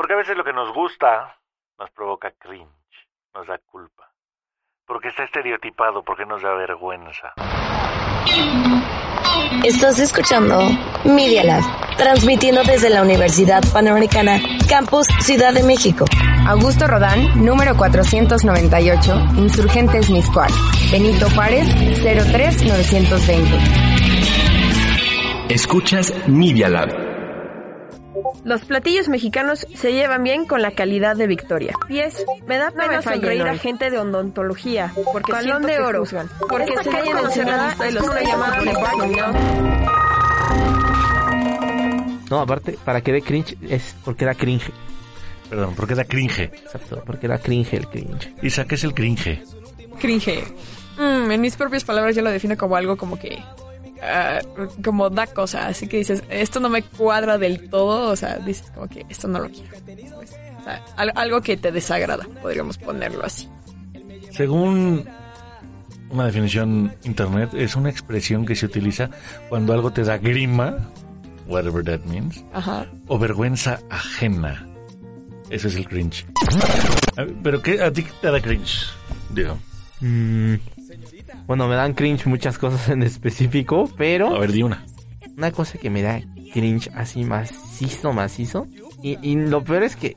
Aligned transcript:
Porque 0.00 0.14
a 0.14 0.16
veces 0.16 0.34
lo 0.34 0.44
que 0.44 0.54
nos 0.54 0.72
gusta 0.72 1.36
nos 1.78 1.90
provoca 1.90 2.32
cringe, 2.38 2.66
nos 3.34 3.46
da 3.46 3.58
culpa. 3.58 4.10
Porque 4.86 5.08
está 5.08 5.24
estereotipado, 5.24 6.02
porque 6.02 6.24
nos 6.24 6.40
da 6.40 6.54
vergüenza. 6.54 7.34
Estás 9.62 9.98
escuchando 9.98 10.58
Media 11.04 11.44
Lab, 11.44 11.62
transmitiendo 11.98 12.62
desde 12.62 12.88
la 12.88 13.02
Universidad 13.02 13.60
Panamericana, 13.74 14.40
Campus 14.70 15.06
Ciudad 15.20 15.52
de 15.52 15.64
México. 15.64 16.06
Augusto 16.48 16.86
Rodán, 16.86 17.44
número 17.44 17.76
498, 17.76 19.12
Insurgentes 19.36 20.08
Miscual. 20.08 20.50
Benito 20.90 21.28
Juárez, 21.34 21.68
03920. 22.02 23.58
Escuchas 25.50 26.26
Media 26.26 26.70
Lab. 26.70 27.09
Los 28.44 28.64
platillos 28.64 29.08
mexicanos 29.08 29.66
se 29.74 29.92
llevan 29.92 30.22
bien 30.24 30.46
con 30.46 30.62
la 30.62 30.70
calidad 30.72 31.16
de 31.16 31.26
Victoria. 31.26 31.74
Pies, 31.88 32.24
me 32.46 32.58
da 32.58 32.70
pena 32.70 32.88
me 32.88 33.02
fallen 33.02 33.20
sonreír 33.20 33.42
a 33.42 33.56
gente 33.58 33.90
de 33.90 33.98
odontología, 33.98 34.92
porque 35.12 35.32
Balón 35.32 35.62
siento 35.62 35.68
de 35.68 35.74
que 35.74 35.82
oro. 35.82 36.00
juzgan. 36.00 36.28
Porque 36.48 36.70
Esta 36.70 36.82
se 36.82 36.90
calle 36.90 37.06
llama 37.08 37.22
mencionada 37.22 37.72
Ensenada 37.72 37.88
es 37.88 37.94
es 37.96 38.02
una 38.02 38.22
llamada 38.22 38.58
de 38.60 38.64
de 38.66 38.72
¿no? 38.72 39.90
No, 42.30 42.40
aparte, 42.40 42.78
para 42.84 43.00
que 43.00 43.12
dé 43.12 43.22
cringe 43.22 43.56
es 43.68 43.96
porque 44.04 44.24
da 44.24 44.34
cringe. 44.34 44.70
Perdón, 45.48 45.74
porque 45.74 45.96
da 45.96 46.04
cringe. 46.04 46.44
Exacto, 46.44 47.02
porque 47.04 47.26
da 47.26 47.38
cringe 47.38 47.74
el 47.74 47.88
cringe. 47.88 48.32
Isa, 48.40 48.64
¿qué 48.66 48.76
es 48.76 48.84
el 48.84 48.94
cringe? 48.94 49.42
Cringe. 49.98 50.44
Mm, 50.96 51.30
en 51.32 51.40
mis 51.40 51.56
propias 51.56 51.82
palabras 51.84 52.14
yo 52.14 52.22
lo 52.22 52.30
defino 52.30 52.56
como 52.56 52.76
algo 52.76 52.96
como 52.96 53.18
que... 53.18 53.42
ah, 54.02 54.40
como 54.84 55.10
da 55.10 55.26
cosa, 55.26 55.66
así 55.68 55.86
que 55.86 55.98
dices, 55.98 56.22
esto 56.30 56.60
no 56.60 56.68
me 56.68 56.82
cuadra 56.82 57.38
del 57.38 57.68
todo, 57.70 58.10
o 58.10 58.16
sea, 58.16 58.36
dices 58.38 58.70
como 58.74 58.88
que 58.88 59.04
esto 59.08 59.28
no 59.28 59.40
lo 59.40 59.48
quiero. 59.50 59.70
¿sabes? 59.78 60.32
O 60.60 60.64
sea, 60.64 60.84
al- 60.96 61.12
algo 61.14 61.40
que 61.40 61.56
te 61.56 61.72
desagrada, 61.72 62.26
podríamos 62.42 62.76
ponerlo 62.78 63.24
así. 63.24 63.48
Según 64.30 65.06
una 66.10 66.26
definición 66.26 66.94
internet, 67.04 67.50
es 67.54 67.76
una 67.76 67.90
expresión 67.90 68.44
que 68.46 68.54
se 68.56 68.66
utiliza 68.66 69.10
cuando 69.48 69.72
algo 69.72 69.90
te 69.92 70.02
da 70.04 70.18
grima, 70.18 70.76
whatever 71.46 71.84
that 71.84 72.00
means, 72.06 72.44
Ajá. 72.52 72.86
o 73.06 73.18
vergüenza 73.18 73.80
ajena. 73.90 74.66
Ese 75.50 75.68
es 75.68 75.74
el 75.76 75.88
cringe. 75.88 76.26
¿Pero 77.42 77.60
qué 77.60 77.82
a 77.82 77.92
ti 77.92 78.04
qué 78.04 78.10
te 78.20 78.30
da 78.30 78.40
cringe? 78.40 78.86
Digo, 79.30 79.58
Mm, 80.02 80.54
bueno, 81.50 81.66
me 81.66 81.74
dan 81.74 81.94
cringe 81.94 82.26
muchas 82.26 82.58
cosas 82.58 82.88
en 82.90 83.02
específico, 83.02 83.90
pero 83.98 84.36
a 84.36 84.38
ver, 84.38 84.52
di 84.52 84.62
una. 84.62 84.84
una 85.36 85.50
cosa 85.50 85.78
que 85.78 85.90
me 85.90 86.00
da 86.00 86.20
cringe 86.52 86.88
así 86.94 87.24
macizo, 87.24 88.12
macizo. 88.12 88.68
Y, 89.02 89.18
y 89.20 89.34
lo 89.34 89.64
peor 89.64 89.82
es 89.82 89.96
que 89.96 90.14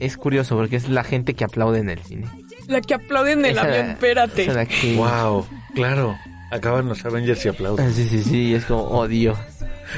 es 0.00 0.16
curioso 0.16 0.56
porque 0.56 0.76
es 0.76 0.88
la 0.88 1.04
gente 1.04 1.34
que 1.34 1.44
aplaude 1.44 1.80
en 1.80 1.90
el 1.90 1.98
cine. 1.98 2.26
La 2.68 2.80
que 2.80 2.94
aplaude 2.94 3.32
en 3.32 3.44
el 3.44 3.52
Esa- 3.52 3.64
avión, 3.64 3.90
espérate. 3.90 4.44
esa 4.44 4.54
da 4.54 4.64
cringe. 4.64 4.96
Wow, 4.96 5.46
claro. 5.74 6.16
Acaban 6.50 6.88
los 6.88 7.04
Avengers 7.04 7.44
y 7.44 7.48
Ah, 7.48 7.50
aplauden. 7.50 7.92
Sí, 7.92 8.08
sí, 8.08 8.22
sí, 8.24 8.54
es 8.54 8.64
como, 8.64 8.84
oh 8.84 9.06
Dios. 9.08 9.36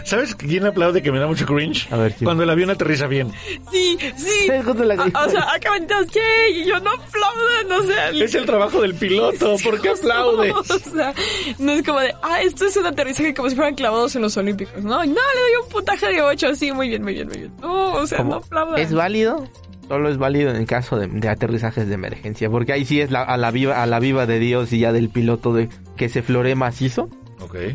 ¿Sabes 0.05 0.35
quién 0.35 0.67
aplaude 0.67 1.03
que 1.03 1.13
me 1.13 1.19
da 1.19 1.27
mucho 1.27 1.47
cringe? 1.47 1.87
A 1.93 1.97
ver, 1.97 2.15
¿quién? 2.15 2.25
Cuando 2.25 2.43
el 2.43 2.51
avión 2.51 2.71
aterriza 2.71 3.07
bien. 3.07 3.31
Sí, 3.71 3.97
sí. 4.17 4.49
Ah, 5.15 5.27
o 5.27 5.31
sea, 5.31 5.47
acaban 5.55 5.87
todos, 5.87 6.07
¿qué? 6.11 6.51
Y 6.51 6.65
yo 6.67 6.79
no 6.81 6.91
aplauden, 6.91 7.73
o 7.73 7.83
sea... 7.83 8.11
Es 8.11 8.35
el 8.35 8.45
trabajo 8.47 8.81
del 8.83 8.95
piloto. 8.95 9.57
¿Por 9.63 9.81
qué 9.81 9.91
aplaudes? 9.91 10.53
O 10.71 10.79
sea, 10.79 11.15
no 11.59 11.73
es 11.73 11.83
como 11.85 12.01
de, 12.01 12.15
ah, 12.23 12.43
esto 12.43 12.67
es 12.67 12.77
un 12.77 12.87
aterrizaje 12.87 13.35
como 13.35 13.49
si 13.51 13.57
fueran 13.57 13.75
clavados 13.75 14.15
en 14.17 14.23
los 14.23 14.37
Olímpicos. 14.37 14.83
No, 14.83 14.99
no, 14.99 15.05
le 15.05 15.07
doy 15.07 15.63
un 15.63 15.69
puntaje 15.71 16.07
de 16.13 16.23
8, 16.23 16.55
sí, 16.55 16.73
muy 16.73 16.89
bien, 16.89 17.03
muy 17.03 17.15
bien, 17.15 17.29
muy 17.29 17.39
bien. 17.39 17.53
No, 17.61 17.93
o 17.95 18.07
sea, 18.07 18.23
no 18.25 18.37
aplaudan. 18.37 18.79
¿Es 18.81 18.93
válido? 18.93 19.49
Solo 19.89 20.09
es 20.09 20.17
válido 20.19 20.51
en 20.51 20.57
el 20.57 20.67
caso 20.67 20.97
de, 20.99 21.09
de 21.09 21.29
aterrizajes 21.29 21.87
de 21.89 21.95
emergencia, 21.95 22.49
porque 22.51 22.73
ahí 22.73 22.85
sí 22.85 23.01
es 23.01 23.11
la- 23.11 23.23
a 23.23 23.37
la 23.37 23.51
viva 23.51 23.83
a 23.83 23.87
la 23.87 24.01
viva 24.01 24.27
de 24.27 24.39
Dios 24.39 24.73
y 24.73 24.79
ya 24.79 24.93
del 24.93 25.11
piloto 25.11 25.53
de 25.53 25.69
que 25.97 26.09
se 26.09 26.23
floree 26.23 26.55
macizo 26.55 27.09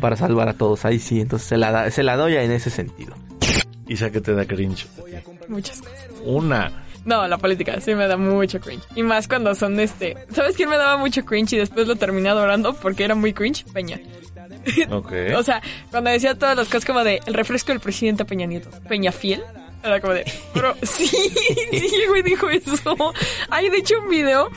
Para 0.00 0.16
salvar 0.16 0.48
a 0.48 0.54
todos. 0.54 0.84
Ahí 0.84 0.98
sí, 0.98 1.20
entonces 1.20 1.48
se 1.48 1.56
la 1.56 1.70
da, 1.70 1.90
se 1.90 2.02
la 2.02 2.16
doy 2.16 2.36
en 2.36 2.52
ese 2.52 2.70
sentido. 2.70 3.14
Isa, 3.88 4.10
¿qué 4.10 4.20
te 4.20 4.32
da 4.34 4.44
cringe? 4.44 4.86
Muchas 5.48 5.80
cosas. 5.80 6.08
Una. 6.24 6.84
No, 7.04 7.26
la 7.26 7.38
política 7.38 7.80
sí 7.80 7.94
me 7.94 8.06
da 8.06 8.16
mucho 8.16 8.60
cringe. 8.60 8.84
Y 8.94 9.02
más 9.02 9.26
cuando 9.26 9.54
son 9.54 9.80
este... 9.80 10.16
¿Sabes 10.32 10.54
quién 10.54 10.68
me 10.68 10.76
daba 10.76 10.96
mucho 10.96 11.24
cringe 11.24 11.54
y 11.54 11.58
después 11.58 11.88
lo 11.88 11.96
terminé 11.96 12.28
adorando 12.28 12.74
porque 12.74 13.04
era 13.04 13.14
muy 13.14 13.32
cringe? 13.32 13.64
Peña. 13.72 13.98
Ok. 14.90 15.12
O 15.36 15.42
sea, 15.42 15.62
cuando 15.90 16.10
decía 16.10 16.34
todas 16.34 16.54
las 16.54 16.66
cosas 16.66 16.84
como 16.84 17.02
de 17.02 17.20
el 17.24 17.32
refresco 17.32 17.72
del 17.72 17.80
presidente 17.80 18.26
Peña 18.26 18.44
Nieto, 18.44 18.68
Peña 18.88 19.10
Fiel, 19.10 19.42
era 19.82 20.00
como 20.00 20.12
de, 20.12 20.30
bro, 20.54 20.76
sí, 20.82 21.06
sí, 21.70 22.04
güey, 22.08 22.22
dijo 22.22 22.48
eso. 22.50 22.94
Hay 23.48 23.70
de 23.70 23.78
hecho 23.78 23.98
un 24.00 24.10
video 24.10 24.50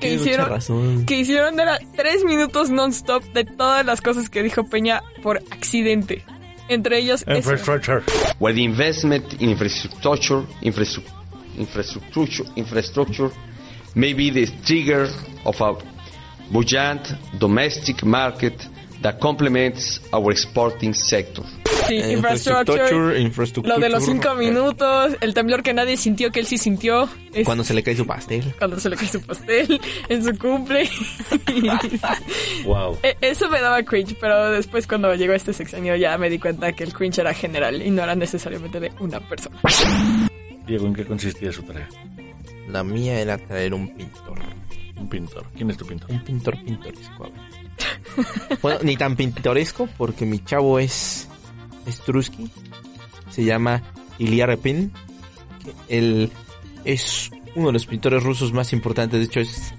que 0.00 0.08
Tienes 0.08 0.20
hicieron, 0.22 0.48
razón. 0.50 1.06
que 1.06 1.16
hicieron 1.18 1.58
era 1.60 1.78
tres 1.96 2.24
minutos 2.24 2.70
non-stop 2.70 3.22
de 3.32 3.44
todas 3.44 3.84
las 3.86 4.00
cosas 4.00 4.28
que 4.30 4.42
dijo 4.42 4.64
Peña 4.64 5.02
por 5.22 5.38
accidente. 5.50 6.24
Entre 6.68 6.98
ellos, 6.98 7.22
eso. 7.22 7.36
Infrastructure. 7.36 8.02
where 8.40 8.52
the 8.54 8.62
investment 8.64 9.24
in 9.40 9.50
infrastructure, 9.50 10.42
infrastru- 10.62 11.04
infrastructure, 11.58 12.44
infrastructure 12.56 13.30
may 13.94 14.12
be 14.12 14.30
the 14.30 14.46
trigger 14.64 15.08
of 15.44 15.60
a 15.60 15.74
buoyant 16.50 17.02
domestic 17.38 18.02
market 18.04 18.54
that 19.02 19.18
complements 19.20 20.00
our 20.12 20.30
exporting 20.32 20.92
sector. 20.92 21.44
Sí, 21.88 21.96
Eh, 21.98 22.12
infrastructure, 22.12 23.20
infrastructure. 23.20 23.74
lo 23.74 23.80
de 23.80 23.88
los 23.88 24.04
cinco 24.04 24.34
minutos, 24.34 25.12
el 25.20 25.34
temblor 25.34 25.62
que 25.62 25.72
nadie 25.74 25.96
sintió 25.96 26.30
que 26.32 26.40
él 26.40 26.46
sí 26.46 26.58
sintió. 26.58 27.08
es- 27.32 27.44
Cuando 27.44 27.62
se 27.64 27.74
le 27.74 27.82
cae 27.82 27.96
su 27.96 28.06
pastel. 28.06 28.54
cuando 28.58 28.78
se 28.80 28.88
le 28.90 28.96
cae 28.96 29.08
su 29.08 29.20
pastel 29.22 29.80
en 30.08 30.24
su 30.24 30.36
cumple. 30.38 30.88
Wow. 32.64 32.98
E- 33.02 33.16
Eso 33.20 33.48
me 33.48 33.60
daba 33.60 33.82
cringe, 33.82 34.16
pero 34.20 34.50
después 34.50 34.86
cuando 34.86 35.14
llegó 35.14 35.32
este 35.34 35.52
sexenio 35.52 35.96
ya 35.96 36.16
me 36.18 36.28
di 36.30 36.38
cuenta 36.38 36.72
que 36.72 36.84
el 36.84 36.92
cringe 36.92 37.18
era 37.20 37.32
general 37.34 37.80
y 37.82 37.90
no 37.90 38.02
era 38.02 38.14
necesariamente 38.14 38.80
de 38.80 38.92
una 39.00 39.20
persona. 39.20 39.56
Diego, 40.66 40.86
¿en 40.86 40.94
qué 40.94 41.04
consistía 41.04 41.52
su 41.52 41.62
tarea? 41.62 41.88
La 42.68 42.82
mía 42.82 43.20
era 43.20 43.38
traer 43.38 43.72
un 43.74 43.94
pintor. 43.94 44.38
Un 44.96 45.08
pintor. 45.08 45.44
¿Quién 45.54 45.70
es 45.70 45.76
tu 45.76 45.86
pintor? 45.86 46.10
Un 46.10 46.24
pintor 46.24 46.56
pintoresco. 46.64 47.24
a 47.24 47.28
ver. 47.28 48.58
bueno, 48.62 48.78
ni 48.82 48.96
tan 48.96 49.14
pintoresco 49.14 49.88
porque 49.96 50.24
mi 50.26 50.40
chavo 50.44 50.78
es 50.78 51.28
Strusky. 51.86 52.50
Se 53.30 53.44
llama 53.44 53.82
Ilya 54.18 54.46
Repin. 54.46 54.92
que 55.64 55.98
Él 55.98 56.30
es 56.84 57.30
uno 57.54 57.68
de 57.68 57.72
los 57.72 57.86
pintores 57.86 58.22
rusos 58.22 58.52
más 58.52 58.72
importantes. 58.72 59.18
De 59.20 59.26
hecho, 59.26 59.40
es 59.40 59.74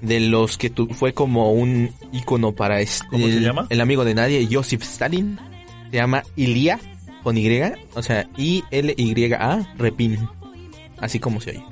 de 0.00 0.20
los 0.20 0.58
que 0.58 0.68
tu- 0.70 0.88
fue 0.88 1.14
como 1.14 1.52
un 1.52 1.90
icono 2.12 2.52
para 2.52 2.80
este, 2.80 3.06
¿Cómo 3.08 3.26
se 3.26 3.36
el, 3.36 3.44
llama? 3.44 3.66
el 3.70 3.80
amigo 3.80 4.04
de 4.04 4.14
nadie, 4.14 4.48
Joseph 4.50 4.82
Stalin. 4.82 5.38
Se 5.90 5.96
llama 5.98 6.22
Ilya 6.36 6.78
con 7.22 7.36
Y, 7.38 7.60
o 7.94 8.02
sea, 8.02 8.26
I-L-Y-A 8.36 9.74
Repin. 9.78 10.28
Así 10.98 11.18
como 11.18 11.40
se 11.40 11.50
oye. 11.50 11.64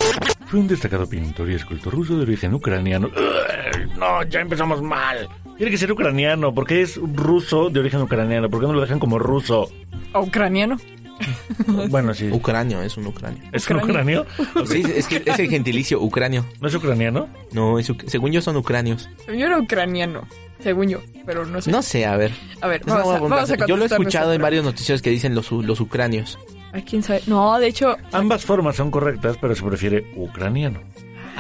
Fue 0.47 0.59
un 0.61 0.67
destacado 0.69 1.09
pintor 1.09 1.51
y 1.51 1.55
escultor 1.55 1.93
ruso 1.95 2.17
de 2.17 2.23
origen 2.23 2.55
ucraniano. 2.55 3.09
Ugh, 3.09 3.97
No, 3.99 4.23
ya 4.25 4.41
empezamos 4.41 4.83
mal. 4.83 5.29
Tiene 5.61 5.73
que 5.73 5.77
ser 5.77 5.93
ucraniano, 5.93 6.55
porque 6.55 6.81
es 6.81 6.97
ruso 6.97 7.69
de 7.69 7.81
origen 7.81 8.01
ucraniano. 8.01 8.49
¿Por 8.49 8.61
qué 8.61 8.67
no 8.67 8.73
lo 8.73 8.81
dejan 8.81 8.99
como 8.99 9.19
ruso? 9.19 9.71
¿O 10.15 10.21
ucraniano? 10.23 10.79
Bueno, 11.91 12.15
sí. 12.15 12.31
Ucranio, 12.33 12.81
es 12.81 12.97
un 12.97 13.07
ucranio. 13.09 13.43
¿Es 13.53 13.69
un 13.69 13.77
ucranio? 13.77 14.25
Sí, 14.67 14.83
es 14.97 15.07
que 15.07 15.23
es 15.23 15.39
el 15.39 15.51
gentilicio 15.51 16.01
ucranio. 16.01 16.47
¿No 16.63 16.69
es 16.69 16.75
ucraniano? 16.75 17.29
No, 17.53 17.79
es 17.79 17.93
según 18.07 18.33
yo 18.33 18.41
son 18.41 18.57
ucranios. 18.57 19.11
Yo 19.27 19.35
era 19.35 19.59
ucraniano, 19.59 20.27
según 20.61 20.89
yo, 20.89 21.01
pero 21.27 21.45
no 21.45 21.61
sé. 21.61 21.71
No 21.71 21.83
sé, 21.83 22.07
a 22.07 22.17
ver. 22.17 22.33
A 22.63 22.67
ver, 22.67 22.81
vamos 22.87 23.15
a, 23.15 23.21
vamos 23.21 23.51
a 23.51 23.67
yo 23.67 23.77
lo 23.77 23.83
he 23.83 23.87
escuchado 23.87 24.33
en 24.33 24.41
varios 24.41 24.65
noticiarios 24.65 25.03
que 25.03 25.11
dicen 25.11 25.35
los, 25.35 25.53
los 25.53 25.79
ucranios. 25.79 26.39
¿A 26.73 26.81
quién 26.81 27.03
sabe? 27.03 27.21
No, 27.27 27.59
de 27.59 27.67
hecho, 27.67 27.99
Ambas 28.13 28.47
formas 28.47 28.77
son 28.77 28.91
correctas, 28.91 29.37
pero 29.39 29.55
se 29.55 29.63
prefiere 29.63 30.07
ucraniano. 30.17 30.81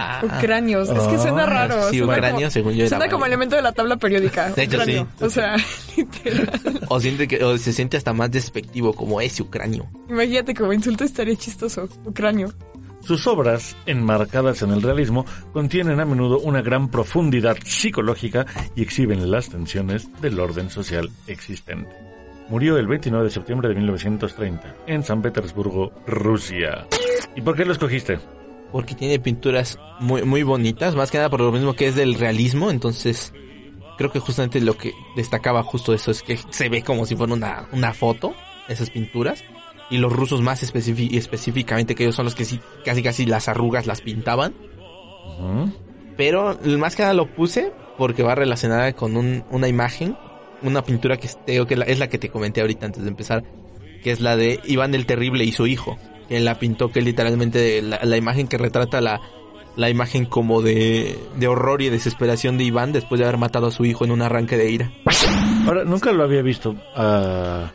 ucranios. 0.22 0.88
Es 0.88 0.98
que 1.08 1.18
suena 1.18 1.42
Ah, 1.44 1.46
raro. 1.46 1.90
sí, 1.90 1.98
suena 1.98 2.12
ucranio, 2.14 2.38
como, 2.40 2.50
según 2.50 2.72
yo 2.74 2.88
Suena 2.88 3.08
como 3.08 3.26
elemento 3.26 3.56
de 3.56 3.62
la 3.62 3.72
tabla 3.72 3.96
periódica. 3.96 4.50
De 4.50 4.62
hecho, 4.64 4.76
ucranio. 4.76 5.06
sí. 5.18 5.24
O 5.24 5.30
sea, 5.30 5.56
literal. 5.96 6.80
O, 6.88 7.00
siente 7.00 7.28
que, 7.28 7.42
o 7.44 7.56
se 7.58 7.72
siente 7.72 7.96
hasta 7.96 8.12
más 8.12 8.30
despectivo 8.30 8.92
como 8.92 9.20
ese 9.20 9.42
ucranio. 9.42 9.86
Imagínate 10.08 10.54
como 10.54 10.72
insulto 10.72 11.04
estaría 11.04 11.36
chistoso. 11.36 11.88
Ucranio. 12.04 12.52
Sus 13.02 13.26
obras, 13.26 13.76
enmarcadas 13.86 14.60
en 14.60 14.72
el 14.72 14.82
realismo, 14.82 15.24
contienen 15.54 16.00
a 16.00 16.04
menudo 16.04 16.38
una 16.40 16.60
gran 16.60 16.90
profundidad 16.90 17.56
psicológica 17.64 18.44
y 18.76 18.82
exhiben 18.82 19.30
las 19.30 19.48
tensiones 19.48 20.08
del 20.20 20.38
orden 20.38 20.68
social 20.68 21.08
existente. 21.26 21.90
Murió 22.50 22.76
el 22.76 22.88
29 22.88 23.24
de 23.24 23.30
septiembre 23.30 23.68
de 23.70 23.76
1930 23.76 24.74
en 24.86 25.02
San 25.02 25.22
Petersburgo, 25.22 25.92
Rusia. 26.06 26.86
¿Y 27.34 27.40
por 27.40 27.56
qué 27.56 27.64
lo 27.64 27.72
escogiste? 27.72 28.18
Porque 28.72 28.94
tiene 28.94 29.18
pinturas 29.18 29.78
muy, 29.98 30.22
muy 30.22 30.42
bonitas, 30.42 30.94
más 30.94 31.10
que 31.10 31.18
nada 31.18 31.30
por 31.30 31.40
lo 31.40 31.52
mismo 31.52 31.74
que 31.74 31.88
es 31.88 31.94
del 31.96 32.14
realismo, 32.14 32.70
entonces 32.70 33.32
creo 33.98 34.12
que 34.12 34.18
justamente 34.20 34.60
lo 34.60 34.76
que 34.78 34.92
destacaba 35.16 35.62
justo 35.62 35.92
eso 35.92 36.10
es 36.10 36.22
que 36.22 36.38
se 36.50 36.68
ve 36.68 36.82
como 36.82 37.04
si 37.06 37.16
fuera 37.16 37.34
una, 37.34 37.68
una 37.72 37.92
foto, 37.92 38.34
esas 38.68 38.90
pinturas. 38.90 39.42
y 39.92 39.98
los 39.98 40.12
rusos 40.12 40.40
más 40.40 40.62
específicamente, 40.62 41.96
que 41.96 42.04
ellos 42.04 42.14
son 42.14 42.24
los 42.24 42.36
que 42.36 42.44
sí, 42.44 42.60
casi 42.84 43.02
casi 43.02 43.26
las 43.26 43.48
arrugas 43.48 43.86
las 43.88 44.00
pintaban. 44.02 44.54
Pero 46.16 46.58
más 46.78 46.94
que 46.96 47.02
nada 47.02 47.14
lo 47.14 47.26
puse 47.34 47.72
porque 47.98 48.22
va 48.22 48.34
relacionada 48.34 48.92
con 48.92 49.16
un- 49.16 49.44
una 49.50 49.68
imagen, 49.68 50.16
una 50.62 50.84
pintura 50.84 51.16
que 51.16 51.28
tengo 51.46 51.66
que 51.66 51.74
es 51.86 51.98
la 51.98 52.08
que 52.08 52.18
te 52.18 52.28
comenté 52.28 52.60
ahorita 52.60 52.86
antes 52.86 53.02
de 53.02 53.08
empezar, 53.08 53.42
que 54.02 54.10
es 54.12 54.20
la 54.20 54.36
de 54.36 54.60
Iván 54.64 54.94
el 54.94 55.06
Terrible 55.06 55.44
y 55.44 55.52
su 55.52 55.66
hijo, 55.66 55.98
que 56.30 56.38
la 56.38 56.60
pintó 56.60 56.92
que 56.92 57.02
literalmente 57.02 57.82
la, 57.82 57.98
la 58.04 58.16
imagen 58.16 58.46
que 58.46 58.56
retrata 58.56 59.00
la, 59.00 59.20
la 59.74 59.90
imagen 59.90 60.26
como 60.26 60.62
de, 60.62 61.18
de 61.36 61.48
horror 61.48 61.82
y 61.82 61.88
desesperación 61.88 62.56
de 62.56 62.64
Iván 62.64 62.92
después 62.92 63.18
de 63.18 63.24
haber 63.24 63.36
matado 63.36 63.66
a 63.66 63.70
su 63.72 63.84
hijo 63.84 64.04
en 64.04 64.12
un 64.12 64.22
arranque 64.22 64.56
de 64.56 64.70
ira. 64.70 64.92
Ahora, 65.66 65.84
nunca 65.84 66.12
lo 66.12 66.22
había 66.22 66.40
visto 66.42 66.76
a 66.94 67.72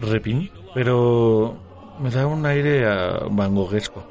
Repin, 0.00 0.50
pero 0.74 1.58
me 2.00 2.10
da 2.10 2.26
un 2.26 2.46
aire 2.46 2.86
a 2.86 3.26
Van 3.30 3.54
Goghesco. 3.54 4.02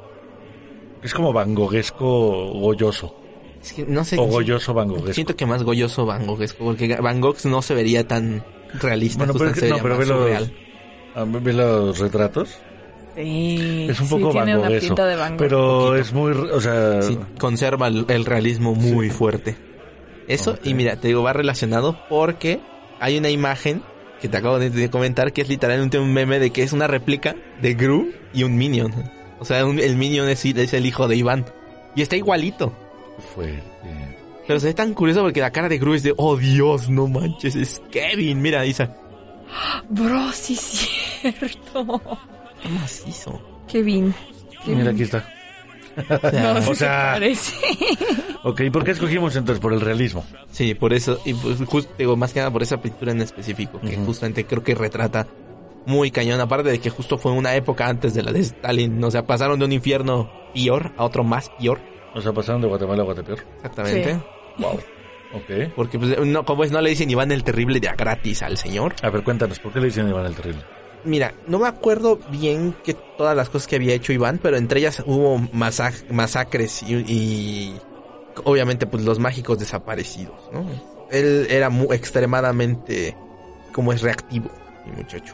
Es 1.01 1.13
como 1.15 1.33
Van 1.33 1.55
Goghesco 1.55 2.53
goyoso. 2.53 3.15
Es 3.61 3.73
que 3.73 3.83
no 3.83 4.05
sé. 4.05 4.17
O 4.19 4.25
goyoso. 4.25 4.75
Siento 5.11 5.35
que 5.35 5.47
más 5.47 5.63
goyoso 5.63 6.05
Van 6.05 6.27
Gogh 6.27 6.43
es 6.43 6.53
porque 6.53 6.95
Van 7.01 7.19
Gogh 7.19 7.37
no 7.45 7.63
se 7.63 7.73
vería 7.73 8.07
tan 8.07 8.45
realista, 8.79 9.25
Bueno, 9.25 9.33
pero, 9.33 9.75
no, 9.75 9.81
pero 9.81 9.97
ve 9.97 10.05
los, 10.05 10.51
ah, 11.15 11.25
ve 11.25 11.53
los 11.53 11.97
retratos. 11.97 12.59
Sí, 13.17 13.87
Es 13.89 13.99
un 13.99 14.07
sí, 14.07 14.13
poco 14.15 14.31
tiene 14.31 14.51
Van 14.53 14.59
una 14.59 14.67
Goghesco. 14.69 14.87
pinta 14.87 15.05
de 15.07 15.15
Van 15.15 15.31
Gogh. 15.31 15.39
Pero 15.39 15.95
es 15.95 16.13
muy, 16.13 16.31
o 16.31 16.61
sea, 16.61 17.01
Sí, 17.01 17.17
conserva 17.39 17.87
el, 17.87 18.05
el 18.09 18.25
realismo 18.25 18.75
muy 18.75 19.09
fuerte. 19.09 19.57
Eso, 20.27 20.57
y 20.63 20.73
mira, 20.73 20.97
te 20.97 21.07
digo, 21.07 21.23
va 21.23 21.33
relacionado 21.33 21.97
porque 22.09 22.59
hay 22.99 23.17
una 23.17 23.29
imagen 23.29 23.81
que 24.21 24.27
te 24.27 24.37
acabo 24.37 24.59
de, 24.59 24.69
de 24.69 24.89
comentar 24.89 25.31
que 25.33 25.41
es 25.41 25.49
literalmente 25.49 25.97
un 25.99 26.11
meme 26.13 26.39
de 26.39 26.49
que 26.51 26.63
es 26.63 26.73
una 26.73 26.85
réplica 26.87 27.35
de 27.61 27.73
Gru 27.75 28.11
y 28.33 28.43
un 28.43 28.55
Minion. 28.57 28.93
O 29.39 29.45
sea, 29.45 29.65
un- 29.65 29.79
el 29.79 29.95
Minion 29.95 30.27
es, 30.29 30.43
es 30.45 30.73
el 30.73 30.85
hijo 30.85 31.07
de 31.07 31.15
Iván. 31.15 31.45
Y 31.95 32.01
está 32.01 32.15
igualito. 32.15 32.73
fue. 33.33 33.61
Pero 34.45 34.59
se 34.61 34.67
ve 34.67 34.73
tan 34.73 34.93
curioso 34.93 35.21
porque 35.23 35.41
la 35.41 35.51
cara 35.51 35.67
de 35.69 35.77
Gru 35.77 35.93
es 35.93 36.03
de, 36.03 36.13
oh 36.17 36.37
Dios, 36.37 36.89
no 36.89 37.07
manches, 37.07 37.55
es 37.55 37.81
Kevin. 37.91 38.41
Mira, 38.41 38.65
Isa. 38.65 38.95
Bro, 39.89 40.31
sí 40.33 40.53
es 40.53 40.59
cierto. 41.21 42.01
Qué 42.61 42.69
macizo. 42.69 43.41
Kevin. 43.67 44.13
Mira, 44.65 44.91
aquí 44.91 45.03
está. 45.03 45.27
O 45.97 46.29
sea, 46.29 46.53
No, 46.53 46.59
o 46.59 46.61
se 46.61 46.75
sea- 46.75 47.11
parece. 47.13 47.55
Ok, 48.43 48.61
¿por 48.71 48.83
qué 48.83 48.91
escogimos 48.91 49.35
entonces? 49.35 49.61
Por 49.61 49.73
el 49.73 49.81
realismo. 49.81 50.25
Sí, 50.51 50.73
por 50.75 50.93
eso, 50.93 51.19
y 51.25 51.33
pues 51.33 51.57
justo, 51.65 51.91
digo, 51.97 52.15
más 52.15 52.33
que 52.33 52.39
nada 52.39 52.51
por 52.51 52.63
esa 52.63 52.77
pintura 52.81 53.11
en 53.11 53.21
específico, 53.21 53.79
que 53.81 53.95
justamente 53.97 54.45
creo 54.45 54.63
que 54.63 54.75
retrata 54.75 55.27
muy 55.85 56.11
cañón, 56.11 56.39
aparte 56.41 56.69
de 56.69 56.79
que 56.79 56.89
justo 56.89 57.17
fue 57.17 57.31
una 57.31 57.55
época 57.55 57.87
antes 57.87 58.13
de 58.13 58.21
la 58.23 58.31
de 58.31 58.39
Stalin, 58.41 59.03
o 59.03 59.09
sea, 59.11 59.25
pasaron 59.25 59.57
de 59.59 59.65
un 59.65 59.71
infierno 59.71 60.29
peor 60.53 60.91
a 60.97 61.03
otro 61.05 61.23
más 61.23 61.49
peor, 61.59 61.79
O 62.13 62.21
sea, 62.21 62.31
pasaron 62.33 62.61
de 62.61 62.67
Guatemala 62.67 63.01
a 63.01 63.05
Guatepeor. 63.05 63.39
exactamente. 63.55 64.13
Sí. 64.13 64.19
Wow. 64.59 64.79
Ok. 65.33 65.73
Porque, 65.75 65.97
pues, 65.99 66.17
no, 66.25 66.45
como 66.45 66.63
es, 66.63 66.71
no 66.71 66.79
le 66.81 66.89
dicen 66.89 67.09
Iván 67.09 67.31
el 67.31 67.43
Terrible 67.43 67.79
de 67.79 67.89
a 67.89 67.95
gratis 67.95 68.41
al 68.43 68.57
señor. 68.57 68.93
A 69.01 69.09
ver, 69.09 69.23
cuéntanos, 69.23 69.59
¿por 69.59 69.73
qué 69.73 69.79
le 69.79 69.85
dicen 69.87 70.07
Iván 70.09 70.25
el 70.25 70.35
Terrible? 70.35 70.61
Mira, 71.03 71.33
no 71.47 71.59
me 71.59 71.67
acuerdo 71.67 72.19
bien 72.31 72.75
que 72.83 72.93
todas 73.17 73.35
las 73.35 73.49
cosas 73.49 73.67
que 73.67 73.75
había 73.77 73.93
hecho 73.93 74.11
Iván, 74.13 74.39
pero 74.41 74.57
entre 74.57 74.79
ellas 74.79 75.01
hubo 75.05 75.37
masa- 75.53 75.93
masacres 76.11 76.83
y, 76.83 76.95
y 77.07 77.77
obviamente 78.43 78.85
pues 78.87 79.03
los 79.05 79.19
mágicos 79.19 79.59
desaparecidos, 79.59 80.35
¿no? 80.51 80.65
Él 81.11 81.47
era 81.49 81.69
muy 81.69 81.95
extremadamente 81.95 83.15
como 83.73 83.93
es 83.93 84.01
reactivo, 84.01 84.49
mi 84.85 84.91
muchacho. 84.93 85.33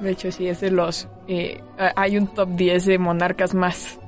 De 0.00 0.12
hecho, 0.12 0.32
sí, 0.32 0.46
es 0.48 0.60
de 0.60 0.70
los... 0.70 1.06
eh, 1.28 1.60
hay 1.96 2.16
un 2.16 2.26
top 2.28 2.48
10 2.56 2.86
de 2.86 2.98
monarcas 2.98 3.54
más 3.54 3.98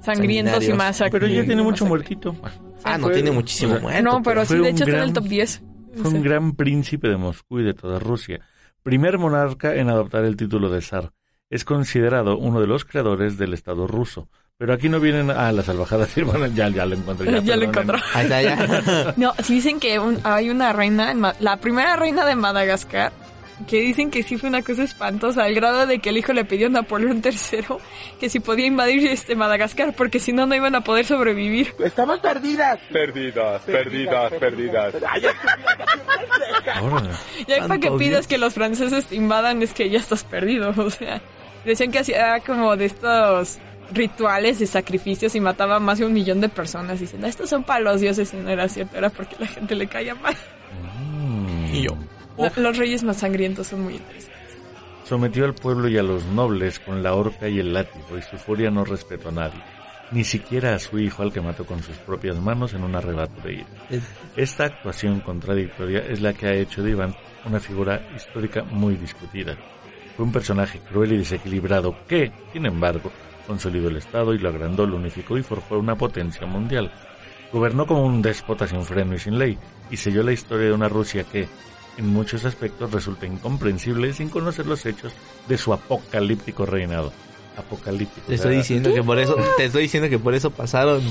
sangrientos 0.00 0.64
y 0.66 0.72
más... 0.72 1.02
Pero 1.10 1.26
ya 1.26 1.44
tiene 1.44 1.56
más 1.56 1.64
mucho 1.64 1.84
sangre. 1.84 1.88
muertito. 1.98 2.36
Ah, 2.84 2.96
no 2.96 3.04
Fue- 3.08 3.14
tiene 3.14 3.32
muchísimo 3.32 3.72
o 3.72 3.74
sea, 3.74 3.82
muerto. 3.82 4.02
No, 4.02 4.22
pero 4.22 4.46
sí, 4.46 4.56
de 4.56 4.68
hecho 4.70 4.84
está 4.84 4.96
en 4.96 5.02
el 5.02 5.12
top 5.12 5.24
10. 5.24 5.62
Fue 5.94 6.10
un 6.10 6.22
gran 6.22 6.54
príncipe 6.54 7.08
de 7.08 7.16
Moscú 7.16 7.58
y 7.60 7.64
de 7.64 7.74
toda 7.74 7.98
Rusia. 7.98 8.40
Primer 8.86 9.18
monarca 9.18 9.74
en 9.74 9.88
adoptar 9.90 10.24
el 10.24 10.36
título 10.36 10.70
de 10.70 10.80
zar. 10.80 11.10
Es 11.50 11.64
considerado 11.64 12.38
uno 12.38 12.60
de 12.60 12.68
los 12.68 12.84
creadores 12.84 13.36
del 13.36 13.52
Estado 13.52 13.88
ruso. 13.88 14.28
Pero 14.58 14.72
aquí 14.72 14.88
no 14.88 15.00
vienen 15.00 15.28
a 15.32 15.50
las 15.50 15.64
salvajadas. 15.64 16.10
Bueno, 16.24 16.46
ya, 16.46 16.68
ya 16.68 16.86
lo 16.86 16.94
encontré. 16.94 17.32
Ya, 17.32 17.40
Ya 17.42 17.56
lo 17.56 17.64
encontró. 17.64 17.98
Ya. 18.14 19.12
No, 19.16 19.34
sí 19.42 19.54
dicen 19.54 19.80
que 19.80 19.98
un- 19.98 20.20
hay 20.22 20.50
una 20.50 20.72
reina, 20.72 21.10
en 21.10 21.18
Ma- 21.18 21.34
la 21.40 21.56
primera 21.56 21.96
reina 21.96 22.24
de 22.24 22.36
Madagascar, 22.36 23.10
que 23.66 23.80
dicen 23.80 24.10
que 24.10 24.22
sí 24.22 24.36
fue 24.36 24.48
una 24.50 24.62
cosa 24.62 24.82
espantosa, 24.82 25.44
al 25.44 25.54
grado 25.54 25.86
de 25.86 25.98
que 25.98 26.10
el 26.10 26.18
hijo 26.18 26.32
le 26.32 26.44
pidió 26.44 26.66
a 26.66 26.70
Napoleón 26.70 27.22
III 27.24 27.64
que 28.20 28.28
si 28.28 28.40
podía 28.40 28.66
invadir 28.66 29.06
este 29.06 29.34
Madagascar, 29.34 29.94
porque 29.94 30.18
si 30.20 30.32
no, 30.32 30.46
no 30.46 30.54
iban 30.54 30.74
a 30.74 30.82
poder 30.82 31.06
sobrevivir. 31.06 31.74
Estamos 31.78 32.18
perdidas. 32.20 32.78
Perdidas, 32.92 33.62
perdidas, 33.62 34.32
perdidas. 34.34 34.94
Órale. 36.82 37.10
Ya 37.48 37.66
para 37.66 37.78
que 37.80 37.90
pidas 37.92 38.10
Dios. 38.10 38.26
que 38.26 38.38
los 38.38 38.54
franceses 38.54 39.06
te 39.06 39.16
invadan 39.16 39.62
es 39.62 39.72
que 39.72 39.88
ya 39.88 39.98
estás 39.98 40.24
perdido, 40.24 40.70
o 40.76 40.90
sea. 40.90 41.20
Decían 41.64 41.90
que 41.90 41.98
hacía 42.00 42.38
como 42.40 42.76
de 42.76 42.84
estos 42.84 43.58
rituales 43.92 44.58
de 44.58 44.66
sacrificios 44.66 45.34
y 45.34 45.40
mataba 45.40 45.76
a 45.76 45.80
más 45.80 45.98
de 45.98 46.06
un 46.06 46.12
millón 46.12 46.40
de 46.40 46.48
personas. 46.48 47.00
Dicen, 47.00 47.24
"Ah, 47.24 47.28
estos 47.28 47.48
son 47.50 47.64
para 47.64 47.80
los 47.80 48.00
dioses 48.00 48.32
y 48.34 48.36
no 48.36 48.50
era 48.50 48.68
cierto, 48.68 48.96
era 48.96 49.10
porque 49.10 49.34
la 49.38 49.46
gente 49.46 49.74
le 49.74 49.86
caía 49.86 50.14
mal. 50.14 50.34
Mm. 50.94 51.74
Y 51.74 51.82
yo. 51.82 51.96
Lo- 52.38 52.50
Los 52.62 52.76
reyes 52.76 53.02
más 53.02 53.18
sangrientos 53.18 53.68
son 53.68 53.82
muy 53.84 53.94
interesantes. 53.94 54.36
Sometió 55.04 55.44
al 55.44 55.54
pueblo 55.54 55.88
y 55.88 55.96
a 55.98 56.02
los 56.02 56.24
nobles 56.26 56.80
con 56.80 57.02
la 57.02 57.14
horca 57.14 57.48
y 57.48 57.60
el 57.60 57.72
látigo, 57.72 58.18
y 58.18 58.22
su 58.22 58.36
furia 58.38 58.70
no 58.70 58.84
respetó 58.84 59.28
a 59.28 59.32
nadie, 59.32 59.62
ni 60.10 60.24
siquiera 60.24 60.74
a 60.74 60.78
su 60.80 60.98
hijo 60.98 61.22
al 61.22 61.32
que 61.32 61.40
mató 61.40 61.64
con 61.64 61.80
sus 61.82 61.96
propias 61.98 62.36
manos 62.38 62.74
en 62.74 62.82
un 62.82 62.94
arrebato 62.96 63.40
de 63.42 63.52
ira. 63.54 63.66
Esta 64.36 64.64
actuación 64.64 65.20
contradictoria 65.20 66.00
es 66.00 66.20
la 66.20 66.32
que 66.32 66.46
ha 66.48 66.54
hecho 66.54 66.82
de 66.82 66.90
Iván 66.90 67.14
una 67.44 67.60
figura 67.60 68.02
histórica 68.16 68.64
muy 68.64 68.96
discutida. 68.96 69.56
Fue 70.16 70.24
un 70.24 70.32
personaje 70.32 70.80
cruel 70.80 71.12
y 71.12 71.18
desequilibrado 71.18 71.94
que, 72.08 72.32
sin 72.52 72.66
embargo, 72.66 73.12
consolidó 73.46 73.88
el 73.88 73.98
Estado 73.98 74.34
y 74.34 74.38
lo 74.38 74.48
agrandó, 74.48 74.86
lo 74.86 74.96
unificó 74.96 75.38
y 75.38 75.42
forjó 75.44 75.78
una 75.78 75.94
potencia 75.94 76.46
mundial. 76.48 76.90
Gobernó 77.52 77.86
como 77.86 78.04
un 78.04 78.22
déspota 78.22 78.66
sin 78.66 78.82
freno 78.82 79.14
y 79.14 79.20
sin 79.20 79.38
ley, 79.38 79.56
y 79.88 79.96
selló 79.96 80.24
la 80.24 80.32
historia 80.32 80.66
de 80.66 80.72
una 80.72 80.88
Rusia 80.88 81.22
que, 81.22 81.46
en 81.96 82.08
muchos 82.08 82.44
aspectos, 82.44 82.92
resulta 82.92 83.26
incomprensible 83.26 84.12
sin 84.12 84.28
conocer 84.28 84.66
los 84.66 84.84
hechos 84.86 85.12
de 85.48 85.58
su 85.58 85.72
apocalíptico 85.72 86.66
reinado. 86.66 87.12
Apocalíptico. 87.56 88.26
Te 88.26 88.34
estoy 88.34 88.56
diciendo 88.56 88.92
que 88.92 89.02
por 89.02 89.18
eso, 89.18 89.36
te 89.56 89.64
estoy 89.64 89.82
diciendo 89.82 90.08
que 90.08 90.18
por 90.18 90.34
eso 90.34 90.50
pasaron 90.50 91.02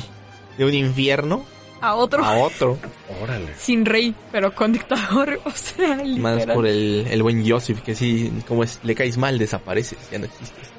de 0.58 0.66
un 0.66 0.74
infierno 0.74 1.44
A 1.82 1.96
otro 1.96 2.24
a 2.24 2.38
otro. 2.38 2.78
Órale. 3.22 3.54
sin 3.58 3.86
rey, 3.86 4.14
pero 4.32 4.54
con 4.54 4.72
dictador, 4.74 5.40
o 5.46 5.52
sea, 5.52 6.04
Más 6.18 6.46
por 6.46 6.68
el, 6.68 7.08
el 7.10 7.24
buen 7.24 7.50
Joseph, 7.50 7.82
que 7.82 7.96
sí, 7.96 8.32
como 8.48 8.64
es, 8.64 8.80
le 8.84 8.94
caes 8.94 9.18
mal, 9.18 9.38
desapareces, 9.38 9.98
ya 10.12 10.20
no 10.20 10.26
existes. 10.26 10.70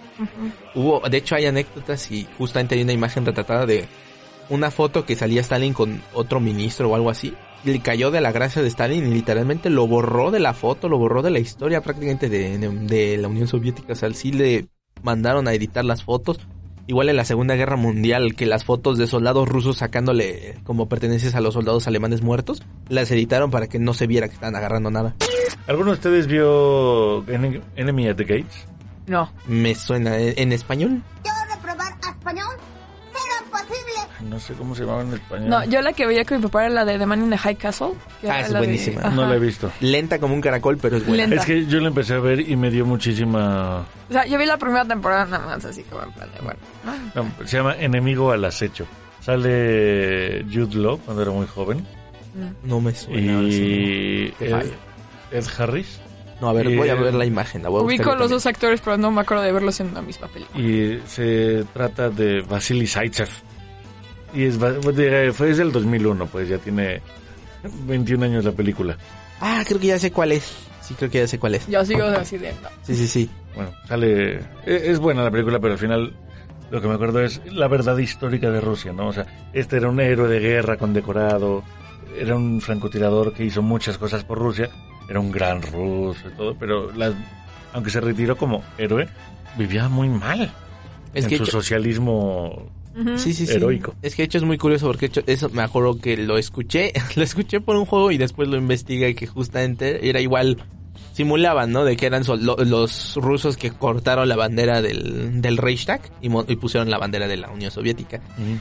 Hubo, 0.75 1.01
de 1.09 1.19
hecho 1.19 1.35
hay 1.35 1.47
anécdotas 1.47 2.11
y 2.11 2.27
justamente 2.39 2.75
hay 2.75 2.83
una 2.83 2.93
imagen 2.93 3.27
retratada 3.27 3.67
de 3.67 3.87
una 4.49 4.71
foto 4.71 5.05
que 5.05 5.17
salía 5.17 5.41
Stalin 5.41 5.73
con 5.73 6.03
otro 6.15 6.41
ministro 6.41 6.89
o 6.91 6.95
algo 6.95 7.11
así. 7.11 7.35
Y 7.65 7.71
le 7.73 7.81
cayó 7.81 8.11
de 8.11 8.21
la 8.21 8.31
gracia 8.33 8.63
de 8.63 8.69
Stalin 8.69 9.07
y 9.07 9.11
literalmente 9.15 9.71
lo 9.71 9.87
borró 9.87 10.31
de 10.31 10.39
la 10.41 10.55
foto, 10.55 10.89
lo 10.89 10.99
borró 10.99 11.23
de 11.23 11.31
la 11.31 11.39
historia 11.41 11.81
prácticamente 11.81 12.29
de, 12.29 12.59
de- 12.59 12.69
de 12.69 13.17
la 13.17 13.29
Unión 13.29 13.49
Soviética. 13.49 13.93
O 13.95 13.97
sea, 13.97 14.13
sí 14.13 14.31
le 14.33 14.69
mandaron 15.03 15.49
a 15.49 15.55
editar 15.55 15.85
las 15.85 16.05
fotos. 16.05 16.39
Igual 16.89 17.09
en 17.09 17.17
la 17.17 17.25
Segunda 17.25 17.57
Guerra 17.57 17.75
Mundial, 17.75 18.37
que 18.37 18.47
las 18.47 18.65
fotos 18.65 18.97
de 18.97 19.09
soldados 19.09 19.49
rusos 19.49 19.79
sacándole 19.79 20.55
como 20.63 20.89
pertenencias 20.89 21.35
a 21.35 21.41
los 21.41 21.55
soldados 21.55 21.89
alemanes 21.89 22.23
muertos, 22.23 22.63
las 22.89 23.11
editaron 23.11 23.51
para 23.51 23.67
que 23.67 23.81
no 23.81 23.93
se 23.93 24.07
viera 24.07 24.29
que 24.29 24.35
estaban 24.35 24.55
agarrando 24.55 24.93
nada. 24.93 25.17
¿Alguno 25.67 25.87
de 25.91 25.95
ustedes 25.95 26.29
vio 26.29 27.29
En- 27.29 27.61
Enemy 27.75 28.07
at 28.09 28.15
the 28.17 28.23
Gates? 28.25 28.67
No, 29.09 29.33
Me 29.49 29.75
suena 29.75 30.17
en, 30.19 30.35
en 30.37 30.53
español. 30.53 31.03
posible? 31.23 31.36
No 34.29 34.39
sé 34.41 34.55
cómo 34.55 34.75
se 34.75 34.83
llamaba 34.83 35.03
en 35.03 35.13
español. 35.15 35.49
no, 35.49 35.65
yo 35.65 35.81
la 35.83 35.93
que 35.93 36.07
veía 36.07 36.25
con 36.25 36.39
mi 36.39 36.43
papá 36.45 36.65
era 36.67 36.75
la 36.75 36.85
de 36.85 36.99
The 36.99 37.07
Man 37.07 37.23
in 37.23 37.31
the 37.31 37.39
High 37.39 37.57
Castle. 37.57 37.93
que 38.21 38.31
Ah, 38.31 38.41
es 38.41 38.51
la 38.51 38.59
buenísima. 38.59 39.03
No 39.11 39.27
la 39.27 39.37
he 39.37 39.39
visto. 39.39 39.71
Lenta 39.81 40.19
como 40.19 40.35
un 40.35 40.41
caracol, 40.41 40.77
pero 40.79 40.97
es 40.97 41.07
buena. 41.07 41.23
Lenta. 41.25 41.37
Es 41.37 41.47
que 41.47 41.67
yo 41.67 41.81
la 41.81 41.89
empecé 41.89 42.15
a 42.15 42.19
ver 42.21 42.41
y 42.41 42.57
me 42.57 42.71
dio 42.71 42.85
muchísima... 42.87 43.81
O 44.09 44.13
sea, 44.13 44.27
yo 44.27 44.39
vi 44.39 44.47
la 44.47 44.57
primera 44.59 44.85
temporada 44.85 45.25
nada 45.27 45.47
más, 45.47 45.65
así 45.65 45.83
como 45.85 46.03
en 46.03 46.13
plan 46.13 46.29
de, 46.33 46.41
bueno. 46.41 46.59
¿no? 47.15 47.23
no, 47.23 47.47
se 47.47 47.57
llama 47.57 47.75
Enemigo 47.79 48.33
al 48.33 48.45
Acecho. 48.45 48.87
Sale 49.21 50.45
Jude 50.53 50.77
Law 50.77 50.99
cuando 51.05 51.23
era 51.23 51.31
muy 51.33 51.47
joven. 51.47 51.85
No 52.65 52.81
me 52.81 52.95
suena. 52.95 53.43
Y 53.43 54.33
Ed, 54.41 55.45
Harris. 55.59 56.01
No, 56.41 56.51
a 56.51 56.53
ver, 56.53 56.67
y- 56.71 56.77
voy 56.77 56.89
a 56.91 56.95
ver 56.95 57.15
la 57.15 57.25
imagen. 57.25 57.63
La 57.63 57.71
voy 57.71 57.81
a 57.81 57.83
buscar 57.83 57.99
Ubico 58.01 58.11
los 58.11 58.19
también. 58.19 58.31
dos 58.37 58.47
actores, 58.47 58.81
pero 58.83 58.99
no 58.99 59.11
me 59.11 59.23
acuerdo 59.23 59.43
de 59.43 59.53
verlos 59.53 59.81
en 59.81 59.95
la 59.95 60.03
misma 60.03 60.29
película. 60.29 60.63
Y 60.63 61.01
se 61.07 61.65
trata 61.73 62.11
de 62.11 62.43
Vasily 62.43 62.87
Zaitsev. 62.87 63.29
Y 64.35 64.45
es, 64.45 64.63
va- 64.63 64.73
de- 64.73 65.33
fue 65.33 65.49
desde 65.49 65.63
el 65.63 65.73
2001, 65.73 66.27
pues 66.27 66.49
ya 66.49 66.59
tiene 66.59 67.01
21 67.87 68.25
años 68.27 68.45
la 68.45 68.53
película. 68.53 68.97
Ah, 69.41 69.63
creo 69.67 69.81
que 69.81 69.87
ya 69.89 69.99
sé 69.99 70.11
cuál 70.11 70.33
es. 70.33 70.53
Sí, 70.81 70.95
creo 70.95 71.11
que 71.11 71.19
ya 71.19 71.27
sé 71.29 71.39
cuál 71.39 71.55
es. 71.57 71.67
Yo 71.67 71.85
sigo 71.85 72.05
así 72.05 72.39
de... 72.39 72.53
no. 72.63 72.69
Sí, 72.83 72.95
sí, 72.95 73.07
sí. 73.09 73.31
Bueno, 73.55 73.71
sale... 73.89 74.35
e- 74.65 74.83
Es 74.91 74.99
buena 74.99 75.25
la 75.25 75.31
película, 75.31 75.59
pero 75.59 75.73
al 75.73 75.79
final 75.79 76.15
lo 76.71 76.81
que 76.81 76.89
me 76.89 76.95
acuerdo 76.95 77.21
es 77.23 77.41
la 77.53 77.69
verdad 77.69 77.97
histórica 77.99 78.51
de 78.51 78.61
Rusia, 78.61 78.93
¿no? 78.93 79.09
O 79.09 79.13
sea, 79.13 79.27
este 79.53 79.77
era 79.79 79.89
un 79.89 80.01
héroe 80.01 80.29
de 80.29 80.41
guerra 80.41 80.77
condecorado, 80.77 81.63
era 82.19 82.37
un 82.37 82.61
francotirador 82.61 83.33
que 83.33 83.45
hizo 83.45 83.63
muchas 83.63 83.99
cosas 83.99 84.25
por 84.25 84.39
Rusia, 84.39 84.69
era 85.09 85.21
un 85.21 85.31
gran 85.31 85.63
ruso 85.63 86.29
y 86.29 86.37
todo, 86.37 86.55
pero 86.57 86.93
las- 86.93 87.15
aunque 87.73 87.91
se 87.91 88.01
retiró 88.01 88.37
como 88.37 88.63
héroe, 88.79 89.09
vivía 89.59 89.89
muy 89.89 90.09
mal 90.09 90.53
Es 91.15 91.25
en 91.25 91.31
que 91.31 91.37
su 91.39 91.47
socialismo 91.47 92.69
Sí, 93.17 93.33
sí, 93.35 93.47
sí. 93.47 93.53
heroico. 93.53 93.95
Es 94.03 94.15
que 94.15 94.23
de 94.23 94.27
hecho 94.27 94.39
es 94.39 94.45
muy 94.45 94.59
curioso 94.59 94.87
porque 94.87 95.09
de 95.09 95.21
hecho, 95.21 95.23
eso 95.27 95.49
me 95.51 95.63
acuerdo 95.63 95.99
que 96.01 96.17
lo 96.17 96.39
escuché, 96.39 96.93
lo 97.17 97.23
escuché 97.23 97.61
por 97.61 97.77
un 97.77 97.85
juego 97.87 98.11
y 98.11 98.19
después 98.19 98.49
lo 98.49 98.57
investigué 98.57 99.15
que 99.15 99.27
justamente 99.27 100.09
era 100.09 100.21
igual 100.21 100.57
simulaban, 101.13 101.73
¿no? 101.73 101.85
De 101.85 101.97
que 101.97 102.07
eran 102.07 102.25
sol- 102.25 102.45
lo- 102.45 102.57
los 102.57 103.17
rusos 103.17 103.57
que 103.57 103.71
cortaron 103.71 104.29
la 104.29 104.37
bandera 104.37 104.83
del, 104.83 105.41
del 105.41 105.57
Reichstag 105.57 106.01
y, 106.21 106.29
mo- 106.29 106.45
y 106.47 106.57
pusieron 106.57 106.91
la 106.91 106.99
bandera 106.99 107.27
de 107.27 107.37
la 107.39 107.51
Unión 107.51 107.71
Soviética. 107.71 108.21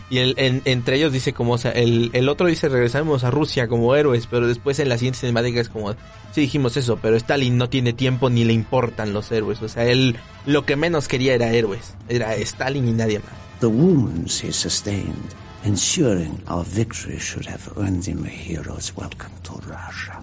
Y 0.10 0.20
el, 0.20 0.36
en- 0.38 0.62
entre 0.66 0.96
ellos 0.98 1.12
dice 1.12 1.34
como, 1.34 1.54
o 1.54 1.58
sea, 1.58 1.72
el, 1.72 2.10
el 2.14 2.30
otro 2.30 2.48
dice 2.48 2.70
regresamos 2.70 3.24
a 3.26 3.32
Rusia 3.32 3.68
como 3.68 3.94
héroes, 3.96 4.28
pero 4.28 4.48
después 4.48 4.80
en 4.80 4.88
la 4.90 4.98
siguiente 4.98 5.20
cinemática 5.20 5.60
es 5.60 5.70
como, 5.70 5.92
sí 6.32 6.42
dijimos 6.42 6.78
eso, 6.78 6.98
pero 7.02 7.16
Stalin 7.18 7.58
no 7.58 7.70
tiene 7.70 7.92
tiempo 7.94 8.30
ni 8.30 8.44
le 8.46 8.54
importan 8.54 9.12
los 9.14 9.32
héroes. 9.34 9.62
O 9.62 9.68
sea, 9.68 9.86
él 9.86 10.16
lo 10.46 10.66
que 10.66 10.76
menos 10.78 11.08
quería 11.10 11.34
era 11.36 11.52
héroes, 11.52 11.96
era 12.08 12.36
Stalin 12.36 12.88
y 12.88 12.92
nadie 12.94 13.20
más. 13.20 13.45
The 13.60 13.70
wounds 13.70 14.40
he 14.40 14.52
sustained, 14.52 15.34
ensuring 15.64 16.42
our 16.48 16.64
victory 16.64 17.18
should 17.20 17.46
have 17.46 17.66
earned 17.78 18.06
him 18.06 18.24
a 18.26 18.30
hero's 18.30 18.96
welcome 18.96 19.32
to 19.44 19.54
Russia. 19.68 20.22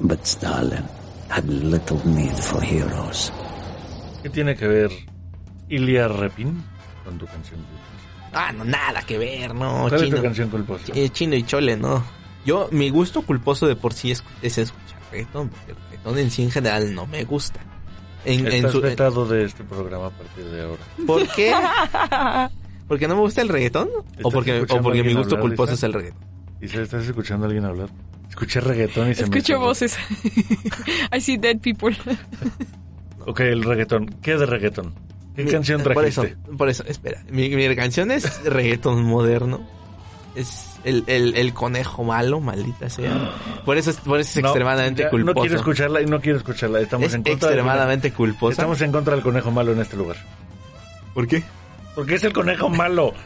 But 0.00 0.26
Stalin 0.26 0.84
had 1.28 1.46
little 1.48 2.00
need 2.08 2.36
for 2.36 2.60
heroes. 2.62 3.30
¿Qué 4.22 4.30
tiene 4.30 4.56
que 4.56 4.66
ver 4.66 4.90
Ilya 5.68 6.08
Repin 6.08 6.62
con 7.04 7.18
tu 7.18 7.26
canción? 7.26 7.60
Ah, 8.32 8.50
no, 8.52 8.64
nada 8.64 9.02
que 9.02 9.18
ver, 9.18 9.54
no, 9.54 9.88
¿Cuál 9.88 9.94
es 9.94 10.02
chino. 10.04 10.16
tu 10.16 10.22
canción 10.22 10.48
culposa? 10.48 10.92
Eh, 10.94 11.10
chino 11.10 11.36
y 11.36 11.42
chole, 11.44 11.76
no. 11.76 12.02
Yo, 12.46 12.68
mi 12.72 12.88
gusto 12.88 13.22
culposo 13.22 13.66
de 13.66 13.76
por 13.76 13.92
sí 13.92 14.10
es, 14.10 14.24
es 14.40 14.56
escuchar 14.56 14.98
reggaetón, 15.10 15.50
porque 15.50 15.72
el 15.72 15.76
reggaetón 15.90 16.18
en 16.18 16.30
sí 16.30 16.42
en 16.44 16.50
general 16.50 16.94
no 16.94 17.06
me 17.06 17.24
gusta. 17.24 17.60
En, 18.24 18.46
en 18.46 18.52
Estás 18.52 18.72
su, 18.72 18.80
vetado 18.80 19.26
de 19.26 19.44
este 19.44 19.64
programa 19.64 20.06
a 20.06 20.10
partir 20.10 20.44
de 20.44 20.62
ahora. 20.62 20.82
¿Por 21.06 21.28
qué? 21.28 21.52
¿Porque 22.88 23.08
no 23.08 23.14
me 23.16 23.20
gusta 23.22 23.42
el 23.42 23.48
reggaetón? 23.48 23.88
¿O 23.88 24.00
¿Estás 24.00 24.32
porque, 24.32 24.60
o 24.60 24.66
porque 24.66 24.92
mi 24.92 24.98
alguien 25.00 25.16
gusto 25.18 25.34
hablar, 25.36 25.48
culposo 25.48 25.72
es 25.74 25.82
el 25.82 25.92
reggaetón? 25.92 26.20
¿Y 26.60 26.68
si 26.68 26.78
estás 26.78 27.04
escuchando 27.06 27.46
a 27.46 27.48
alguien 27.48 27.64
hablar? 27.64 27.88
Escuché 28.28 28.60
reggaetón 28.60 29.10
y 29.10 29.14
se 29.14 29.22
me... 29.22 29.24
Escucho 29.28 29.46
cerró. 29.54 29.60
voces. 29.60 29.98
I 31.12 31.20
see 31.20 31.36
dead 31.36 31.58
people. 31.60 31.96
Ok, 33.24 33.38
el 33.40 33.62
reggaetón. 33.62 34.06
¿Qué 34.20 34.36
de 34.36 34.46
reggaetón? 34.46 34.94
¿Qué 35.36 35.44
Mi- 35.44 35.50
canción 35.52 35.80
Por 35.82 35.92
trajiste? 35.94 36.26
eso, 36.42 36.56
por 36.56 36.68
eso, 36.68 36.82
espera. 36.88 37.22
Mi, 37.30 37.48
mi 37.50 37.76
canción 37.76 38.10
es 38.10 38.42
reggaetón 38.44 39.04
moderno. 39.04 39.60
Es 40.34 40.71
el, 40.84 41.04
el, 41.06 41.34
el 41.36 41.54
conejo 41.54 42.04
malo, 42.04 42.40
maldita 42.40 42.88
sea. 42.90 43.30
Por 43.64 43.76
eso 43.78 43.90
es, 43.90 43.96
por 43.98 44.20
eso 44.20 44.38
es 44.38 44.42
No, 44.42 44.48
extremadamente 44.50 45.02
ya, 45.02 45.10
culposo. 45.10 45.34
No 45.34 45.40
quiero 45.42 45.56
escucharla 45.56 46.02
y 46.02 46.06
no 46.06 46.20
quiero 46.20 46.38
escucharla. 46.38 46.80
Estamos 46.80 47.08
Es 47.08 47.14
en 47.14 47.22
contra 47.22 47.48
del- 47.50 47.58
extremadamente 47.58 48.12
culposa. 48.12 48.52
Estamos 48.52 48.80
en 48.80 48.92
contra 48.92 49.14
del 49.14 49.22
conejo 49.22 49.50
malo 49.50 49.72
en 49.72 49.80
este 49.80 49.96
lugar. 49.96 50.16
¿Por 51.14 51.26
qué? 51.28 51.42
Porque 51.94 52.14
es 52.14 52.24
el 52.24 52.32
conejo 52.32 52.68
malo. 52.68 53.12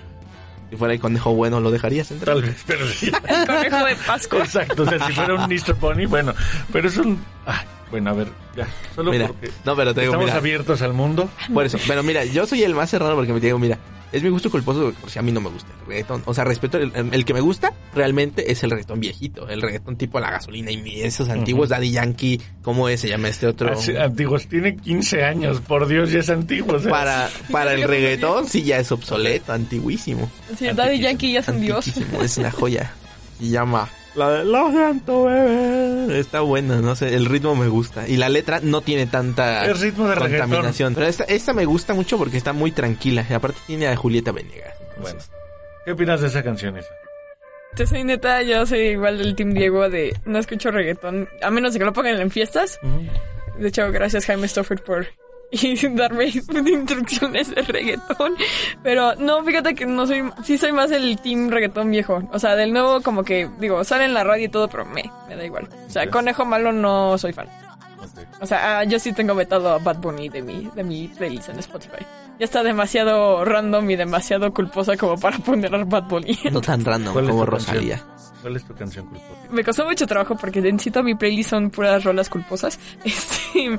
Si 0.68 0.74
fuera 0.76 0.94
el 0.94 0.98
conejo 1.00 1.32
bueno, 1.32 1.60
¿lo 1.60 1.70
dejarías 1.70 2.10
entrar? 2.10 2.34
Tal 2.34 2.42
vez, 2.44 2.64
pero 2.66 2.88
sí. 2.88 3.06
El 3.28 3.46
conejo 3.46 3.84
de 3.84 3.94
Pascua. 4.04 4.40
Exacto, 4.40 4.82
o 4.82 4.86
sea, 4.86 5.06
si 5.06 5.12
fuera 5.12 5.34
un 5.34 5.42
Mr. 5.48 5.76
Pony, 5.76 6.06
bueno. 6.08 6.34
Pero 6.72 6.88
es 6.88 6.96
un... 6.96 7.24
Ay, 7.46 7.64
bueno, 7.92 8.10
a 8.10 8.14
ver, 8.14 8.26
ya. 8.56 8.66
Solo 8.96 9.12
Mira, 9.12 9.28
porque 9.28 9.48
no, 9.64 9.76
pero 9.76 9.94
te 9.94 10.00
digo, 10.00 10.14
estamos 10.14 10.26
mira. 10.26 10.38
abiertos 10.38 10.82
al 10.82 10.92
mundo. 10.92 11.30
Por 11.54 11.64
eso, 11.66 11.78
pero 11.86 12.02
mira, 12.02 12.24
yo 12.24 12.46
soy 12.48 12.64
el 12.64 12.74
más 12.74 12.90
cerrado 12.90 13.14
porque 13.14 13.32
me 13.32 13.38
digo, 13.38 13.60
mira, 13.60 13.78
es 14.12 14.22
mi 14.22 14.28
gusto 14.28 14.50
culposo 14.50 14.92
porque 14.98 15.10
si 15.10 15.18
a 15.18 15.22
mí 15.22 15.32
no 15.32 15.40
me 15.40 15.50
gusta 15.50 15.70
el 15.80 15.86
reggaetón. 15.86 16.22
O 16.26 16.34
sea, 16.34 16.44
respeto 16.44 16.78
el, 16.78 16.92
el 16.94 17.24
que 17.24 17.34
me 17.34 17.40
gusta 17.40 17.72
realmente 17.94 18.50
es 18.50 18.62
el 18.62 18.70
reggaetón 18.70 19.00
viejito, 19.00 19.48
el 19.48 19.62
reggaetón 19.62 19.96
tipo 19.96 20.20
la 20.20 20.30
gasolina 20.30 20.70
y 20.70 21.02
esos 21.02 21.28
antiguos 21.28 21.68
Daddy 21.68 21.90
Yankee, 21.90 22.40
¿cómo 22.62 22.88
es? 22.88 23.00
se 23.00 23.08
llama 23.08 23.28
este 23.28 23.46
otro? 23.46 23.72
Así, 23.72 23.96
antiguos, 23.96 24.46
tiene 24.46 24.76
15 24.76 25.24
años, 25.24 25.60
por 25.60 25.86
Dios, 25.86 26.10
ya 26.10 26.20
es 26.20 26.30
antiguo. 26.30 26.76
o 26.76 26.78
sea. 26.78 26.90
Para, 26.90 27.30
para 27.50 27.74
el 27.74 27.82
reggaetón 27.82 28.46
sí 28.46 28.62
ya 28.62 28.78
es 28.78 28.90
obsoleto, 28.92 29.52
antiguísimo. 29.52 30.30
Sí, 30.58 30.66
Daddy 30.66 31.00
Yankee 31.00 31.32
ya 31.32 31.40
es 31.40 31.48
un 31.48 31.60
dios. 31.60 31.86
Es 32.22 32.38
una 32.38 32.50
joya. 32.50 32.92
Y 33.38 33.50
llama 33.50 33.88
la 34.16 34.30
de 34.30 34.44
Lo 34.44 34.70
siento, 34.70 35.24
bebé. 35.24 36.18
Está 36.18 36.40
buena, 36.40 36.76
no 36.80 36.96
sé, 36.96 37.14
el 37.14 37.26
ritmo 37.26 37.54
me 37.54 37.68
gusta. 37.68 38.08
Y 38.08 38.16
la 38.16 38.28
letra 38.28 38.60
no 38.62 38.80
tiene 38.80 39.06
tanta 39.06 39.66
Es 39.66 39.80
ritmo 39.80 40.08
de 40.08 40.14
reggaetón. 40.14 40.48
contaminación. 40.50 40.94
Pero 40.94 41.06
esta, 41.06 41.24
esta 41.24 41.52
me 41.52 41.64
gusta 41.64 41.94
mucho 41.94 42.18
porque 42.18 42.36
está 42.36 42.52
muy 42.52 42.72
tranquila. 42.72 43.24
Y 43.28 43.32
aparte 43.32 43.58
tiene 43.66 43.88
a 43.88 43.96
Julieta 43.96 44.32
Venegas. 44.32 44.74
Bueno, 45.00 45.18
¿qué 45.84 45.92
opinas 45.92 46.20
de 46.20 46.28
esa 46.28 46.42
canción, 46.42 46.76
Isa? 46.78 46.88
Te 47.74 47.86
soy 47.86 48.04
neta, 48.04 48.42
yo 48.42 48.64
soy 48.64 48.80
igual 48.88 49.18
del 49.18 49.34
Team 49.34 49.52
Diego 49.52 49.90
de 49.90 50.16
no 50.24 50.38
escucho 50.38 50.70
reggaetón, 50.70 51.28
a 51.42 51.50
menos 51.50 51.74
de 51.74 51.78
que 51.78 51.84
lo 51.84 51.92
pongan 51.92 52.18
en 52.18 52.30
fiestas. 52.30 52.78
De 53.58 53.68
hecho, 53.68 53.90
gracias 53.92 54.24
Jaime 54.24 54.46
Stofford 54.46 54.80
por 54.80 55.06
y 55.50 55.88
darme 55.88 56.26
instrucciones 56.26 57.54
de 57.54 57.62
reggaetón. 57.62 58.34
Pero 58.82 59.14
no, 59.16 59.42
fíjate 59.44 59.74
que 59.74 59.86
no 59.86 60.06
soy, 60.06 60.22
sí 60.42 60.58
soy 60.58 60.72
más 60.72 60.90
el 60.90 61.18
team 61.20 61.48
reggaetón 61.50 61.90
viejo. 61.90 62.22
O 62.32 62.38
sea, 62.38 62.56
del 62.56 62.72
nuevo 62.72 63.00
como 63.02 63.24
que, 63.24 63.48
digo, 63.58 63.82
sale 63.84 64.04
en 64.04 64.14
la 64.14 64.24
radio 64.24 64.46
y 64.46 64.48
todo, 64.48 64.68
pero 64.68 64.84
me, 64.84 65.10
me 65.28 65.36
da 65.36 65.44
igual. 65.44 65.68
O 65.86 65.90
sea, 65.90 66.08
Conejo 66.10 66.44
Malo 66.44 66.72
no 66.72 67.16
soy 67.18 67.32
fan. 67.32 67.48
O 68.40 68.46
sea, 68.46 68.78
ah, 68.80 68.84
yo 68.84 68.98
sí 68.98 69.12
tengo 69.12 69.34
vetado 69.34 69.70
a 69.70 69.78
Bad 69.78 69.98
Bunny 69.98 70.28
de 70.28 70.42
mi, 70.42 70.70
de 70.74 70.84
mi 70.84 71.08
playlist 71.08 71.48
en 71.48 71.58
Spotify. 71.58 72.04
Ya 72.38 72.44
está 72.44 72.62
demasiado 72.62 73.44
random 73.44 73.90
y 73.90 73.96
demasiado 73.96 74.52
culposa 74.52 74.96
como 74.96 75.16
para 75.18 75.38
poner 75.38 75.74
a 75.74 75.84
Bad 75.84 76.04
Bunny. 76.04 76.38
No 76.52 76.60
tan 76.60 76.84
random 76.84 77.12
¿Cuál 77.14 77.24
es 77.24 77.30
como 77.30 77.46
Rosalía. 77.46 77.96
canción? 77.96 78.15
¿Cuál 78.46 78.54
es 78.54 78.64
tu 78.64 78.74
canción 78.76 79.06
culposa? 79.06 79.48
Me 79.50 79.64
costó 79.64 79.84
mucho 79.84 80.06
trabajo 80.06 80.36
porque 80.36 80.62
toda 80.62 81.02
mi 81.02 81.16
playlist 81.16 81.50
son 81.50 81.68
puras 81.70 82.04
rolas 82.04 82.30
culposas. 82.30 82.78
Este, 83.04 83.76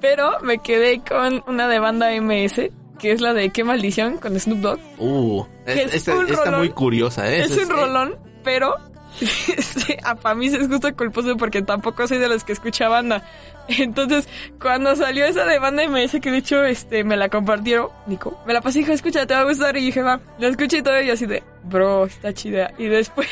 pero 0.00 0.40
me 0.42 0.58
quedé 0.58 1.02
con 1.08 1.44
una 1.46 1.68
de 1.68 1.78
banda 1.78 2.08
MS, 2.20 2.62
que 2.98 3.12
es 3.12 3.20
la 3.20 3.32
de 3.32 3.50
Qué 3.50 3.62
maldición 3.62 4.16
con 4.18 4.36
Snoop 4.36 4.58
Dogg. 4.58 4.80
Uh, 4.98 5.44
es- 5.66 5.76
es 5.76 5.94
esta- 5.94 6.20
está 6.20 6.44
rolón. 6.46 6.58
muy 6.58 6.70
curiosa, 6.70 7.30
¿eh? 7.32 7.42
Es 7.42 7.56
un 7.56 7.68
rolón, 7.70 8.16
pero 8.42 8.74
este, 9.20 9.98
a 10.02 10.16
para 10.16 10.34
mí 10.34 10.46
es 10.46 10.66
justo 10.66 10.92
culposo 10.96 11.36
porque 11.36 11.62
tampoco 11.62 12.08
soy 12.08 12.18
de 12.18 12.28
los 12.28 12.42
que 12.42 12.54
escucha 12.54 12.88
banda. 12.88 13.22
Entonces, 13.68 14.26
cuando 14.60 14.96
salió 14.96 15.26
esa 15.26 15.44
de 15.44 15.60
banda 15.60 15.86
MS, 15.88 16.18
que 16.20 16.32
de 16.32 16.38
hecho 16.38 16.64
este 16.64 17.04
me 17.04 17.16
la 17.16 17.28
compartieron, 17.28 17.90
Nico, 18.08 18.36
me 18.48 18.52
la 18.52 18.62
pasé 18.62 18.78
y 18.78 18.82
dijo, 18.82 18.94
escucha, 18.94 19.26
te 19.26 19.34
va 19.34 19.42
a 19.42 19.44
gustar. 19.44 19.76
Y 19.76 19.82
dije, 19.86 20.02
va, 20.02 20.18
la 20.40 20.48
escuché 20.48 20.78
y 20.78 20.82
todo, 20.82 21.00
y 21.00 21.08
así 21.10 21.26
de, 21.26 21.44
bro, 21.62 22.06
está 22.06 22.32
chida. 22.32 22.72
Y 22.78 22.86
después 22.86 23.28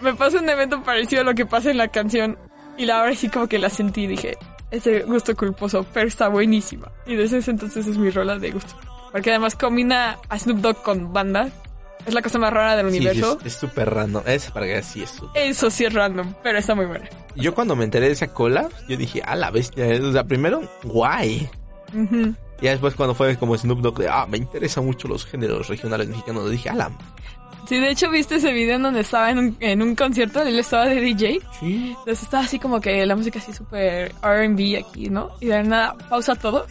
me 0.00 0.14
pasó 0.14 0.38
un 0.38 0.48
evento 0.48 0.82
parecido 0.82 1.22
a 1.22 1.24
lo 1.24 1.34
que 1.34 1.46
pasa 1.46 1.70
en 1.70 1.78
la 1.78 1.88
canción. 1.88 2.38
Y 2.78 2.84
la 2.86 3.00
ahora 3.00 3.14
sí 3.14 3.28
como 3.28 3.48
que 3.48 3.58
la 3.58 3.70
sentí 3.70 4.02
y 4.02 4.06
dije, 4.08 4.36
ese 4.70 5.00
gusto 5.04 5.34
culposo, 5.34 5.86
pero 5.94 6.06
está 6.08 6.28
buenísima. 6.28 6.90
Y 7.06 7.14
desde 7.14 7.38
ese 7.38 7.50
entonces 7.52 7.86
es 7.86 7.96
mi 7.96 8.10
rola 8.10 8.38
de 8.38 8.50
gusto. 8.50 8.74
Porque 9.12 9.30
además 9.30 9.54
combina 9.56 10.18
a 10.28 10.38
Snoop 10.38 10.58
Dogg 10.58 10.82
con 10.82 11.12
banda. 11.12 11.48
Es 12.04 12.12
la 12.14 12.22
cosa 12.22 12.38
más 12.38 12.52
rara 12.52 12.76
del 12.76 12.90
Sí, 12.92 12.98
universo. 12.98 13.38
es- 13.44 13.54
súper 13.54 13.88
random. 13.92 14.22
Es 14.26 14.50
para 14.50 14.66
que 14.66 14.82
sí 14.82 15.02
es 15.02 15.10
súper. 15.10 15.42
Eso 15.42 15.70
sí 15.70 15.86
es 15.86 15.92
random, 15.94 16.34
pero 16.42 16.58
está 16.58 16.74
muy 16.74 16.84
buena. 16.86 17.08
Yo 17.34 17.54
cuando 17.54 17.74
me 17.74 17.84
enteré 17.84 18.06
de 18.06 18.12
esa 18.12 18.28
cola, 18.28 18.68
yo 18.88 18.96
dije, 18.96 19.22
a 19.24 19.34
la 19.34 19.50
bestia. 19.50 19.86
O 20.02 20.12
sea, 20.12 20.22
primero, 20.24 20.62
guay. 20.84 21.48
Y 22.60 22.66
después 22.66 22.94
cuando 22.94 23.14
fue 23.14 23.36
como 23.36 23.56
Snoop 23.56 23.80
Dogg, 23.80 23.98
de, 23.98 24.08
ah, 24.08 24.26
me 24.28 24.38
interesan 24.38 24.84
mucho 24.84 25.08
los 25.08 25.24
géneros 25.26 25.68
regionales 25.68 26.08
mexicanos, 26.08 26.50
dije, 26.50 26.68
a 26.70 26.74
la... 26.74 26.90
Sí, 27.68 27.78
de 27.78 27.90
hecho, 27.90 28.10
¿viste 28.10 28.36
ese 28.36 28.52
video 28.52 28.76
en 28.76 28.82
donde 28.82 29.00
estaba 29.00 29.30
en 29.30 29.38
un, 29.38 29.56
en 29.60 29.82
un 29.82 29.94
concierto? 29.94 30.42
Él 30.42 30.58
estaba 30.58 30.86
de 30.86 31.00
DJ. 31.00 31.40
Sí. 31.60 31.94
Entonces 31.98 32.22
estaba 32.22 32.44
así 32.44 32.58
como 32.58 32.80
que 32.80 33.04
la 33.04 33.16
música 33.16 33.38
así 33.38 33.52
súper 33.52 34.12
R&B 34.22 34.78
aquí, 34.78 35.08
¿no? 35.10 35.30
Y 35.40 35.46
de 35.46 35.62
nada 35.62 35.94
pausa 36.08 36.34
todo 36.34 36.66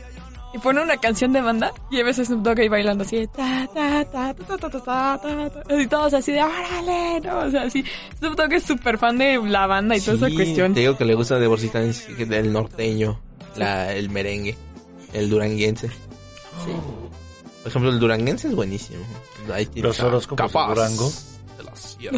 y 0.54 0.58
pone 0.60 0.82
una 0.82 0.96
canción 0.96 1.34
de 1.34 1.42
banda 1.42 1.74
y 1.92 2.00
a 2.00 2.14
Snoop 2.14 2.42
Dogg 2.42 2.62
ahí 2.62 2.70
bailando 2.70 3.04
así 3.04 3.28
ta, 3.28 3.68
ta, 3.74 4.06
ta, 4.06 4.34
ta, 4.34 4.46
ta, 4.46 4.58
ta, 4.58 4.70
ta, 4.70 5.20
ta, 5.22 5.50
ta, 5.50 5.82
y 5.82 5.86
todos 5.88 6.14
así 6.14 6.32
de 6.32 6.42
órale, 6.42 7.20
¿no? 7.22 7.40
O 7.40 7.52
sea, 7.52 7.64
así. 7.64 7.84
Snoop 8.20 8.36
Dogg 8.38 8.54
es 8.54 8.64
súper 8.64 8.98
fan 8.98 9.18
de 9.18 9.38
la 9.46 9.68
banda 9.68 9.98
y 9.98 10.00
toda 10.00 10.16
esa 10.16 10.30
Sí, 10.30 10.36
cuestión. 10.36 10.74
Te 10.74 10.80
digo 10.80 10.96
que 10.98 11.04
le 11.04 11.14
gusta 11.16 11.38
de 11.40 11.48
bolsita 11.48 11.82
del 11.82 12.54
norteño, 12.54 13.20
la, 13.58 13.92
el 13.92 14.10
merengue, 14.10 14.56
el 15.12 15.30
duranguense. 15.30 15.90
Por 17.64 17.70
ejemplo, 17.70 17.92
el 17.92 18.00
duranguense 18.00 18.48
es 18.48 18.56
buenísimo. 18.56 19.04
Ahí 19.54 19.70
Los 19.76 20.00
horóscopos 20.00 20.52
de 20.52 20.60
Durango. 20.60 21.12
de 21.58 21.64
la 21.64 21.76
Sierra. 21.76 22.18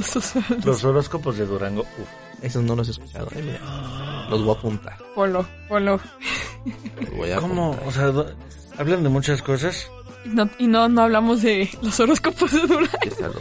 Los 0.64 0.84
horóscopos 0.84 1.38
de 1.38 1.46
Durango. 1.46 1.82
Uf. 1.82 2.08
Esos 2.44 2.64
no 2.64 2.76
los 2.76 2.88
he 2.88 2.92
escuchado. 2.92 3.28
eh, 3.36 3.42
mira. 3.44 4.28
Los 4.30 4.44
voy 4.44 4.56
a 4.56 4.60
apuntar. 4.60 4.98
Ponlo, 5.16 5.46
ponlo. 5.68 6.00
Los 7.02 7.12
voy 7.18 7.32
a 7.32 7.38
¿Cómo? 7.40 7.74
apuntar. 7.74 7.88
O 7.88 7.92
sea, 7.92 8.36
hablan 8.78 9.04
de 9.04 9.10
muchas 9.10 9.42
cosas. 9.42 9.90
Y 10.26 10.30
no, 10.30 10.50
y 10.60 10.68
no, 10.68 10.88
no 10.90 11.02
hablamos 11.04 11.42
de 11.42 11.70
los 11.82 12.00
horóscopos 12.00 12.52
de 12.52 12.60
Durango. 12.60 13.40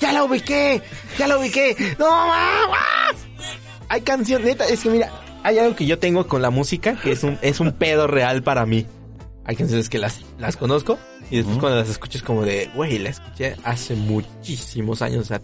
¡Ya 0.00 0.12
la 0.12 0.24
ubiqué! 0.24 0.82
¡Ya 1.18 1.26
la 1.28 1.38
ubiqué! 1.38 1.96
¡No 1.98 2.10
más! 2.10 3.14
Hay 3.88 4.00
canción, 4.00 4.42
neta, 4.42 4.64
es 4.66 4.80
que 4.82 4.88
mira, 4.90 5.12
hay 5.42 5.58
algo 5.58 5.76
que 5.76 5.86
yo 5.86 5.98
tengo 5.98 6.26
con 6.26 6.40
la 6.42 6.50
música 6.50 6.96
que 7.00 7.12
es 7.12 7.22
un, 7.22 7.38
es 7.42 7.60
un 7.60 7.72
pedo 7.72 8.06
real 8.06 8.42
para 8.42 8.64
mí. 8.66 8.86
Hay 9.44 9.56
canciones 9.56 9.88
que 9.88 9.98
las, 9.98 10.22
las 10.38 10.56
conozco 10.56 10.98
y 11.30 11.36
después 11.36 11.58
cuando 11.58 11.78
las 11.78 11.88
escucho 11.88 12.18
es 12.18 12.24
como 12.24 12.44
de, 12.44 12.70
güey, 12.74 12.98
la 12.98 13.10
escuché 13.10 13.56
hace 13.64 13.94
muchísimos 13.94 15.02
años. 15.02 15.22
O 15.22 15.24
sea, 15.24 15.40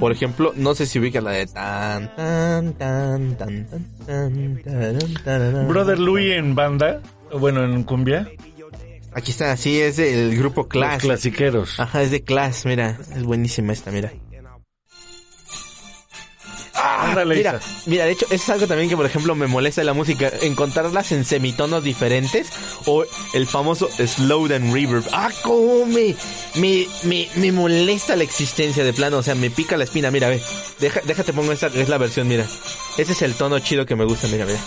por 0.00 0.12
ejemplo, 0.12 0.52
no 0.56 0.74
sé 0.74 0.86
si 0.86 0.98
ubica 0.98 1.20
la 1.20 1.30
de 1.30 1.46
tan, 1.46 2.14
tan, 2.16 2.74
tan, 2.74 3.36
tan, 3.36 3.66
tan, 3.66 3.82
tan, 4.06 4.62
tan, 4.62 5.14
tan, 5.24 5.68
Brother 5.68 5.98
Louis 5.98 6.32
en 6.32 6.54
banda, 6.54 7.00
bueno, 7.32 7.64
en 7.64 7.82
cumbia. 7.84 8.28
Aquí 9.12 9.30
está, 9.30 9.56
sí, 9.56 9.80
es 9.80 9.96
del 9.96 10.36
grupo 10.36 10.68
Clash. 10.68 10.94
Los 10.94 11.02
clasiqueros. 11.02 11.80
Ajá, 11.80 12.02
es 12.02 12.10
de 12.10 12.22
Clash, 12.22 12.66
mira, 12.66 12.98
es 13.14 13.22
buenísima 13.22 13.72
esta, 13.72 13.90
mira. 13.90 14.12
Ah, 16.78 17.24
mira, 17.26 17.60
mira, 17.86 18.04
de 18.04 18.12
hecho, 18.12 18.26
eso 18.26 18.34
es 18.34 18.48
algo 18.50 18.66
también 18.66 18.88
que, 18.88 18.96
por 18.96 19.06
ejemplo, 19.06 19.34
me 19.34 19.46
molesta 19.46 19.80
de 19.80 19.86
la 19.86 19.94
música, 19.94 20.30
encontrarlas 20.42 21.10
en 21.12 21.24
semitonos 21.24 21.82
diferentes 21.82 22.48
o 22.84 23.04
el 23.32 23.46
famoso 23.46 23.88
slow 23.88 24.44
and 24.52 24.72
reverb. 24.72 25.04
Ah, 25.12 25.30
cómo 25.42 25.86
me, 25.86 26.14
me, 26.56 26.86
me, 27.04 27.28
me 27.36 27.52
molesta 27.52 28.14
la 28.16 28.24
existencia 28.24 28.84
de 28.84 28.92
plano, 28.92 29.18
o 29.18 29.22
sea, 29.22 29.34
me 29.34 29.50
pica 29.50 29.76
la 29.76 29.84
espina, 29.84 30.10
mira, 30.10 30.28
ve, 30.28 30.42
Deja, 30.78 31.00
déjate 31.04 31.32
pongo 31.32 31.52
esta, 31.52 31.68
es 31.68 31.88
la 31.88 31.98
versión, 31.98 32.28
mira. 32.28 32.46
Ese 32.98 33.12
es 33.12 33.22
el 33.22 33.34
tono 33.34 33.58
chido 33.60 33.86
que 33.86 33.96
me 33.96 34.04
gusta, 34.04 34.28
mira, 34.28 34.44
mira. 34.44 34.60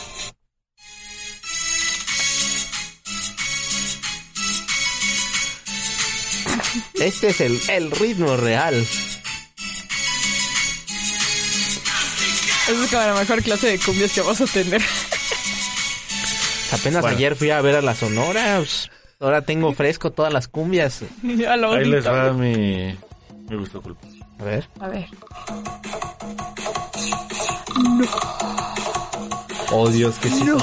Este 7.00 7.28
es 7.30 7.42
el, 7.42 7.60
el 7.70 7.92
ritmo 7.92 8.36
real. 8.36 8.86
Es 12.70 12.90
como 12.90 13.02
la 13.02 13.14
mejor 13.14 13.42
clase 13.44 13.68
de 13.68 13.80
cumbias 13.80 14.12
que 14.14 14.22
vamos 14.22 14.42
a 14.42 14.46
tener. 14.46 14.82
Apenas 16.72 17.02
Bueno. 17.02 17.18
ayer 17.18 17.36
fui 17.36 17.50
a 17.50 17.62
ver 17.62 17.76
a 17.76 17.82
la 17.82 17.96
Sonora. 17.96 18.58
pues, 18.58 18.90
ahora 19.20 19.42
tengo 19.42 19.74
fresco 19.74 20.12
todas 20.12 20.32
las 20.32 20.48
cumbias. 20.48 21.02
ya 21.24 21.56
lo 21.58 21.74
Ahí 21.74 21.86
les 21.86 22.06
va 22.06 22.32
mi, 22.34 22.96
mi 23.50 23.56
gusto 23.56 23.82
culpa. 23.82 24.08
A 24.40 24.44
ver. 24.44 24.68
A 24.80 24.88
ver. 24.88 25.08
Oh 29.72 29.90
Dios, 29.90 30.16
que 30.20 30.30
sí. 30.30 30.44
No 30.44 30.58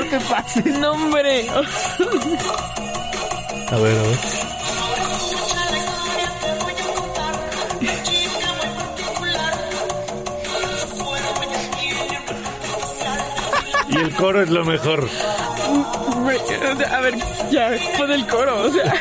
te 0.00 0.20
pases. 0.20 0.78
No, 0.78 0.92
hombre. 0.92 1.46
A 1.48 1.60
ver, 3.76 3.98
a 3.98 4.02
ver. 4.02 4.18
Y 13.88 13.96
el 13.96 14.14
coro 14.14 14.42
es 14.42 14.48
lo 14.48 14.64
mejor. 14.64 15.08
A 16.90 17.00
ver, 17.00 17.14
ya, 17.50 17.72
pon 17.98 18.10
el 18.10 18.26
coro, 18.26 18.62
o 18.62 18.70
sea. 18.70 18.94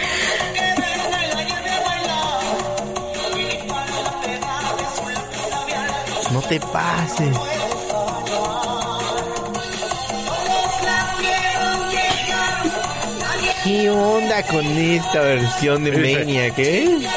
No 6.32 6.42
te 6.42 6.60
pases. 6.60 7.38
¿Qué 13.64 13.90
onda 13.90 14.42
con 14.44 14.66
esta 14.66 15.22
versión 15.22 15.84
de 15.84 15.92
Maniac, 15.92 16.58
eh? 16.58 16.98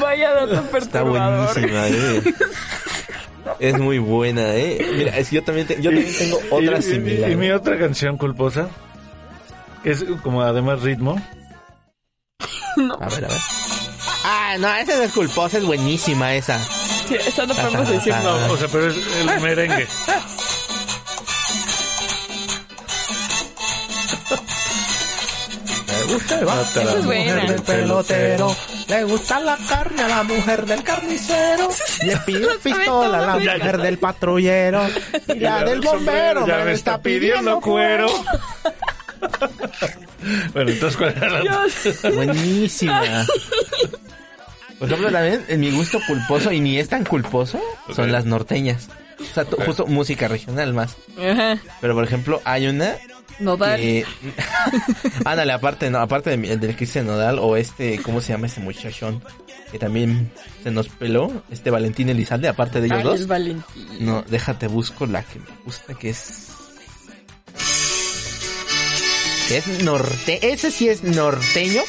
Vaya 0.00 0.32
dato 0.34 0.54
Está 0.54 0.70
perturbador. 0.70 1.54
buenísima, 1.54 1.88
eh. 1.88 2.22
Es 3.60 3.78
muy 3.78 3.98
buena, 3.98 4.54
eh. 4.56 4.84
Mira, 4.96 5.16
es 5.16 5.28
que 5.30 5.36
yo 5.36 5.44
también, 5.44 5.66
te- 5.66 5.80
yo 5.80 5.90
también 5.90 6.12
tengo 6.18 6.38
otra 6.50 6.76
y, 6.76 6.80
y- 6.80 6.82
similar. 6.82 7.30
y 7.30 7.36
mi 7.36 7.50
otra 7.52 7.78
canción 7.78 8.16
culposa, 8.16 8.68
que 9.82 9.92
es 9.92 10.04
como 10.22 10.42
además 10.42 10.82
ritmo. 10.82 11.20
A 13.00 13.08
ver, 13.08 13.24
a 13.24 13.28
ver. 13.28 13.38
Ah, 14.48 14.58
no, 14.58 14.72
esa 14.76 14.96
no 14.96 15.02
es 15.02 15.12
culposa, 15.12 15.58
es 15.58 15.64
buenísima 15.64 16.34
esa. 16.34 16.62
Sí, 17.08 17.16
esa 17.16 17.46
no 17.46 17.54
podemos 17.54 17.88
decir 17.88 18.14
no. 18.22 18.52
O 18.52 18.56
sea, 18.56 18.68
pero 18.68 18.88
es 18.90 18.96
el 18.96 19.40
merengue. 19.40 19.88
Me 25.86 26.12
gusta 26.12 26.38
el 26.38 26.44
vato, 26.44 26.80
es 26.80 27.04
buena. 27.04 27.34
del 27.46 27.62
pelotero. 27.62 28.56
Le 28.88 29.04
gusta 29.04 29.40
la 29.40 29.56
carne 29.68 30.02
a 30.02 30.08
la 30.08 30.22
mujer 30.22 30.66
del 30.66 30.82
carnicero. 30.82 31.68
Le 32.04 32.16
pide 32.26 32.48
pistola 32.62 33.18
a 33.18 33.20
la 33.26 33.38
Ya, 33.38 33.44
ya. 33.44 33.58
mujer 33.58 33.78
del 33.78 33.98
patrullero. 33.98 34.86
Y 35.34 35.38
la 35.40 35.64
del 35.64 35.80
bombero 35.80 36.46
ya 36.46 36.58
me 36.58 36.72
está 36.72 37.00
pidiendo 37.00 37.60
cuero. 37.60 38.06
bueno, 40.54 40.70
entonces, 40.70 40.96
¿cuál 40.96 41.14
era 41.16 41.42
la. 41.42 41.66
Buenísima. 42.14 43.26
Por 44.78 44.88
ejemplo, 44.88 45.10
también 45.10 45.44
en 45.48 45.60
mi 45.60 45.70
gusto 45.70 45.98
culposo, 46.06 46.52
y 46.52 46.60
ni 46.60 46.78
es 46.78 46.88
tan 46.88 47.04
culposo, 47.04 47.60
son 47.94 48.12
las 48.12 48.26
norteñas. 48.26 48.88
O 49.18 49.24
sea, 49.24 49.44
justo 49.64 49.86
música 49.86 50.28
regional 50.28 50.74
más. 50.74 50.96
Ajá. 51.18 51.58
Pero 51.80 51.94
por 51.94 52.04
ejemplo, 52.04 52.42
hay 52.44 52.66
una 52.66 52.96
Nodal. 53.38 53.80
que... 53.80 54.04
Ándale, 55.24 55.52
aparte, 55.52 55.90
no, 55.90 55.98
aparte 55.98 56.36
de 56.36 56.56
del 56.56 56.76
Cristian 56.76 57.06
Nodal 57.06 57.38
o 57.38 57.56
este, 57.56 57.98
¿cómo 58.02 58.20
se 58.20 58.32
llama 58.32 58.46
este 58.46 58.60
muchachón? 58.60 59.22
Que 59.70 59.78
también 59.78 60.30
se 60.62 60.70
nos 60.70 60.88
peló, 60.88 61.42
este 61.50 61.70
Valentín 61.70 62.08
Elizalde, 62.08 62.48
aparte 62.48 62.80
de 62.80 62.86
ellos 62.86 62.98
Ay, 62.98 63.04
dos. 63.04 63.26
Valentín. 63.26 63.88
No, 64.00 64.22
déjate 64.22 64.68
busco 64.68 65.06
la 65.06 65.22
que 65.22 65.38
me 65.38 65.46
gusta, 65.64 65.94
que 65.94 66.10
es... 66.10 66.48
Que 69.48 69.58
es 69.58 69.82
norte... 69.82 70.52
Ese 70.52 70.70
sí 70.70 70.88
es 70.88 71.02
norteño. 71.02 71.82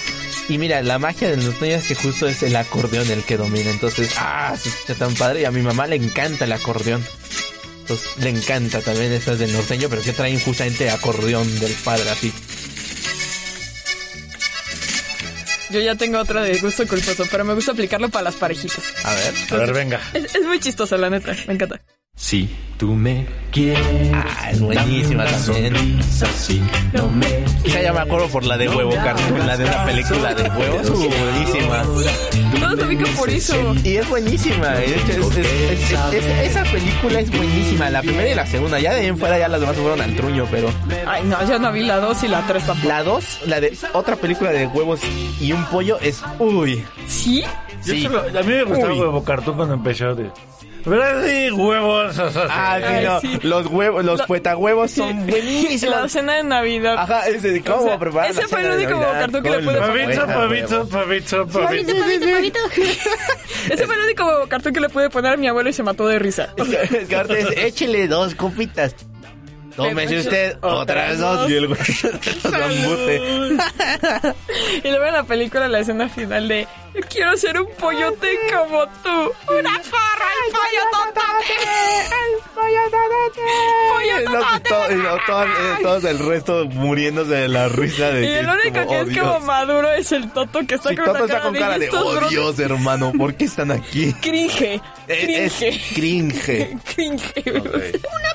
Y 0.50 0.58
mira, 0.58 0.82
la 0.82 0.98
magia 0.98 1.30
del 1.30 1.44
norteño 1.44 1.76
es 1.76 1.88
que 1.88 1.96
justo 1.96 2.28
es 2.28 2.42
el 2.44 2.56
acordeón 2.56 3.10
el 3.12 3.24
que 3.24 3.36
domina. 3.36 3.70
Entonces, 3.70 4.14
ah, 4.18 4.56
se 4.58 4.70
escucha 4.70 4.96
tan 4.96 5.14
padre. 5.16 5.42
Y 5.42 5.46
a 5.46 5.52
mi 5.52 5.62
mamá 5.62 5.88
le 5.88 5.98
encanta 5.98 6.46
el 6.46 6.52
acordeón. 6.54 7.04
Entonces, 7.82 8.08
le 8.18 8.30
encanta 8.30 8.82
también 8.82 9.12
estas 9.12 9.40
del 9.40 9.52
norteño, 9.52 9.90
pero 9.90 10.02
que 10.02 10.14
traen 10.14 10.40
justamente 10.40 10.90
acordeón 10.90 11.60
del 11.60 11.74
padre 11.74 12.10
así. 12.10 12.34
Yo 15.70 15.82
ya 15.82 15.96
tengo 15.96 16.20
otra 16.20 16.42
de 16.42 16.58
gusto 16.60 16.88
culposo, 16.88 17.26
pero 17.30 17.44
me 17.44 17.54
gusta 17.54 17.74
aplicarlo 17.74 18.08
para 18.10 18.24
las 18.24 18.36
parejitas. 18.36 18.84
A 19.04 19.14
ver. 19.14 19.34
A 19.52 19.56
ver, 19.58 19.74
venga. 19.74 20.02
Es, 20.14 20.34
es 20.34 20.46
muy 20.46 20.60
chistoso, 20.62 20.98
la 20.98 21.10
neta. 21.10 21.36
Me 21.46 21.56
encanta. 21.56 21.82
Si 22.20 22.50
tú 22.78 22.94
me 22.96 23.28
quieres. 23.52 24.12
Ah, 24.12 24.50
es 24.52 24.60
buenísima 24.60 25.24
también. 25.26 25.76
sonrisa, 25.76 26.26
si 26.36 26.62
no 26.94 27.08
me 27.10 27.28
Quizá 27.64 27.82
ya 27.82 27.94
me 27.94 28.00
acuerdo 28.00 28.28
por 28.30 28.44
la 28.44 28.58
de 28.58 28.68
huevo, 28.70 28.92
carnal. 28.96 29.46
La 29.46 29.56
de 29.56 29.66
una 29.66 29.86
película 29.86 30.34
de 30.34 30.50
huevo. 30.50 30.80
Es 30.82 30.90
buenísima. 30.90 31.84
Todos 32.60 32.78
lo 32.80 32.88
ubican 32.88 33.14
por 33.16 33.30
eso. 33.30 33.76
Y 33.84 33.98
es 33.98 34.10
buenísima. 34.10 34.68
de 34.70 34.86
hecho, 34.96 35.12
es- 35.12 35.38
es- 35.38 35.92
es- 35.92 36.14
es- 36.26 36.50
esa 36.52 36.64
película 36.64 37.20
es 37.20 37.30
buenísima. 37.30 37.90
La 37.92 38.02
primera 38.02 38.30
y 38.30 38.36
la 38.36 38.48
segunda. 38.48 38.80
Ya 38.80 38.94
de 38.96 39.02
ahí 39.02 39.08
en 39.08 39.18
fuera 39.20 39.38
ya 39.38 39.48
las 39.48 39.60
demás 39.62 39.76
fueron 39.78 40.02
al 40.02 40.16
truño, 40.16 40.48
pero... 40.50 40.70
Ay, 41.08 41.24
no, 41.26 41.48
yo 41.48 41.60
no 41.60 41.72
vi 41.72 41.84
la 41.84 41.98
2 42.00 42.24
y 42.24 42.28
la 42.30 42.42
3 42.48 42.66
tampoco. 42.66 42.88
La 42.88 43.04
dos, 43.04 43.40
la 43.46 43.60
de 43.62 43.78
otra 43.94 44.16
película 44.16 44.52
de 44.52 44.66
huevos 44.68 45.02
y 45.40 45.52
un 45.52 45.64
pollo 45.66 46.00
es... 46.00 46.22
Uy. 46.40 46.84
¿Sí? 47.08 47.44
Yo 47.86 47.94
Sí. 47.94 48.04
solo- 48.04 48.22
a 48.22 48.42
mí 48.44 48.48
me 48.54 48.64
gustaba 48.64 48.92
Uy. 48.94 49.00
huevo 49.00 49.24
cartón 49.24 49.56
cuando 49.56 49.76
empezó 49.76 50.16
de. 50.16 50.32
¿Verdad? 50.88 51.24
Sí, 51.26 51.52
huevos. 51.52 52.18
Ah, 52.50 52.78
sí, 52.80 52.84
Ay, 52.88 53.06
no. 53.06 53.20
sí. 53.22 53.40
Los 53.44 53.68
huevos, 53.68 54.04
los 54.06 54.20
Lo- 54.20 54.26
puetahuevos 54.28 54.92
son 54.92 55.20
La 55.20 55.26
buenísimos. 55.26 56.12
cena 56.12 56.36
de 56.36 56.44
Navidad. 56.44 56.96
Ajá, 56.98 57.28
ese 57.28 57.52
de 57.52 57.62
cómo 57.62 57.84
O 57.84 57.88
sea, 57.88 58.00
preparar 58.00 58.34
la 58.34 58.40
ese 58.42 58.48
fue 58.48 58.60
el 58.60 58.66
cena 58.66 58.76
de 58.78 58.86
único 58.86 59.00
Navidad 59.00 59.20
cartón 59.22 59.44
que 59.44 59.50
le 59.50 59.56
con 59.58 59.66
pude 59.66 59.76
los 59.80 59.90
poner. 59.90 60.06
Pavito, 60.06 60.28
huevos. 60.28 60.90
pavito, 60.90 60.90
pavito, 60.90 61.48
pavito. 61.48 61.94
pavito, 61.94 62.26
pavito. 62.32 62.60
Ese 63.74 63.86
fue 63.86 63.96
el 63.96 64.02
único 64.02 64.48
cartón 64.48 64.74
que 64.74 64.80
le 64.80 64.90
pude 64.90 65.10
poner 65.10 65.34
a 65.34 65.38
mi 65.38 65.48
abuelo 65.48 65.70
y 65.70 65.74
se 65.74 65.84
mató 65.84 66.08
de 66.08 66.20
risa. 66.20 66.54
Es 66.56 66.68
que- 66.68 66.98
es 67.00 67.08
que 67.08 67.16
ahorita 67.16 67.38
es, 67.38 67.58
échele 67.58 68.08
dos 68.08 68.34
copitas. 68.36 68.96
Tómese 69.78 70.18
usted 70.20 70.58
otras 70.62 71.20
dos. 71.20 71.50
Y 71.50 71.54
el 71.56 71.68
güey. 71.68 71.80
Y 74.84 74.90
luego 74.90 75.06
en 75.06 75.14
la 75.14 75.24
película, 75.24 75.68
la 75.68 75.80
escena 75.80 76.10
final 76.10 76.48
de 76.48 76.68
Yo 76.94 77.02
quiero 77.10 77.36
ser 77.38 77.60
un 77.60 77.68
pollote 77.80 78.38
como 78.54 78.86
tú. 79.04 79.10
¡Una 79.54 79.72
porra, 79.84 80.28
el 80.46 80.52
pollo 80.52 80.84
totote! 80.92 81.54
¡El 82.04 82.34
pollo 82.54 82.84
totote! 82.86 83.42
to- 84.68 84.92
y 84.92 84.96
no, 84.96 85.18
todo- 85.28 85.44
eh, 85.46 85.78
todos 85.84 86.04
el 86.06 86.20
resto 86.20 86.66
muriéndose 86.66 87.34
de 87.36 87.48
la 87.48 87.68
risa 87.70 88.10
de 88.10 88.26
Y 88.26 88.32
el 88.34 88.48
único 88.50 88.80
como, 88.80 88.90
que 88.90 88.98
"Oh, 88.98 89.02
es 89.02 89.08
Dios". 89.10 89.28
como 89.28 89.40
maduro 89.46 89.92
es 89.92 90.12
el 90.12 90.32
Toto 90.32 90.60
que 90.68 90.76
está 90.76 90.90
Sí, 90.90 90.96
con 90.96 91.06
Toto 91.06 91.26
está 91.26 91.42
con 91.42 91.54
cara 91.54 91.78
de, 91.80 91.90
oh 91.90 92.12
brotes". 92.12 92.30
Dios, 92.30 92.60
hermano, 92.60 93.12
¿por 93.18 93.36
qué 93.36 93.46
están 93.46 93.72
aquí? 93.72 94.14
Cringe. 94.22 94.82
Es 95.08 95.54
Cringe. 95.54 95.94
cringe. 95.94 96.78
Cringe. 96.96 97.34
¡Una 97.46 98.34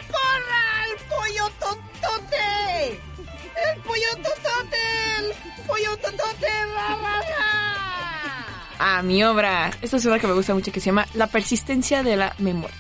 A 8.79 9.03
mi 9.03 9.23
obra. 9.23 9.71
Esta 9.81 9.97
es 9.97 10.05
una 10.07 10.19
que 10.19 10.27
me 10.27 10.33
gusta 10.35 10.55
mucho 10.55 10.73
que 10.73 10.81
se 10.81 10.87
llama 10.87 11.07
La 11.15 11.27
persistencia 11.29 12.03
de 12.03 12.17
la 12.17 12.35
memoria. 12.39 12.75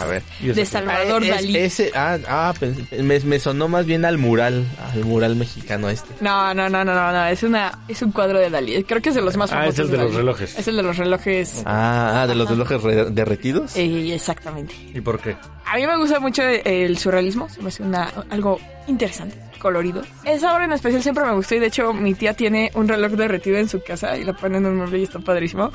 A 0.00 0.04
ver. 0.04 0.22
De 0.40 0.64
Salvador 0.66 1.20
Ah, 1.22 1.26
es- 1.26 1.34
Dalí. 1.34 1.56
Ese, 1.56 1.90
ah, 1.96 2.16
ah, 2.28 2.54
pens- 2.60 2.88
me, 3.02 3.18
me 3.20 3.38
sonó 3.40 3.66
más 3.66 3.86
bien 3.86 4.04
al 4.04 4.18
mural, 4.18 4.64
al 4.92 5.04
mural 5.04 5.34
mexicano 5.34 5.88
este. 5.88 6.14
No, 6.20 6.54
no, 6.54 6.68
no, 6.68 6.84
no, 6.84 6.94
no, 6.94 7.10
no. 7.10 7.26
Es 7.26 7.42
una, 7.42 7.76
es 7.88 8.00
un 8.02 8.12
cuadro 8.12 8.38
de 8.38 8.50
Dalí. 8.50 8.84
Creo 8.84 9.02
que 9.02 9.08
es 9.08 9.16
de 9.16 9.22
los 9.22 9.36
más 9.36 9.50
Ah, 9.50 9.54
famosos. 9.56 9.74
es 9.74 9.80
el 9.80 9.90
de 9.90 9.96
los 9.96 10.06
Dalí. 10.06 10.16
relojes. 10.18 10.58
Es 10.58 10.68
el 10.68 10.76
de 10.76 10.82
los 10.84 10.96
relojes. 10.96 11.62
Ah, 11.66 12.20
ah, 12.22 12.26
de 12.28 12.34
los 12.36 12.48
relojes 12.48 12.82
re- 12.82 13.10
derretidos. 13.10 13.74
Eh, 13.76 14.14
exactamente. 14.14 14.74
¿Y 14.94 15.00
por 15.00 15.18
qué? 15.20 15.36
A 15.66 15.76
mí 15.76 15.84
me 15.86 15.96
gusta 15.96 16.20
mucho 16.20 16.42
el 16.44 16.96
surrealismo. 16.98 17.48
Se 17.48 17.60
me 17.60 17.68
hace 17.68 17.82
una, 17.82 18.12
algo 18.30 18.60
interesante, 18.86 19.36
colorido. 19.60 20.02
Esa 20.24 20.52
obra 20.54 20.64
en 20.64 20.72
especial 20.72 21.02
siempre 21.02 21.24
me 21.24 21.32
gustó 21.32 21.54
y 21.54 21.60
de 21.60 21.66
hecho 21.66 21.92
mi 21.92 22.14
tía 22.14 22.34
tiene 22.34 22.72
un 22.74 22.88
reloj 22.88 23.12
derretido 23.12 23.58
en 23.58 23.68
su 23.68 23.80
casa 23.80 24.16
y 24.16 24.24
lo 24.24 24.34
pone 24.34 24.58
en 24.58 24.66
un 24.66 24.76
mueble 24.76 24.98
y 24.98 25.02
está 25.04 25.20
padrísimo. 25.20 25.70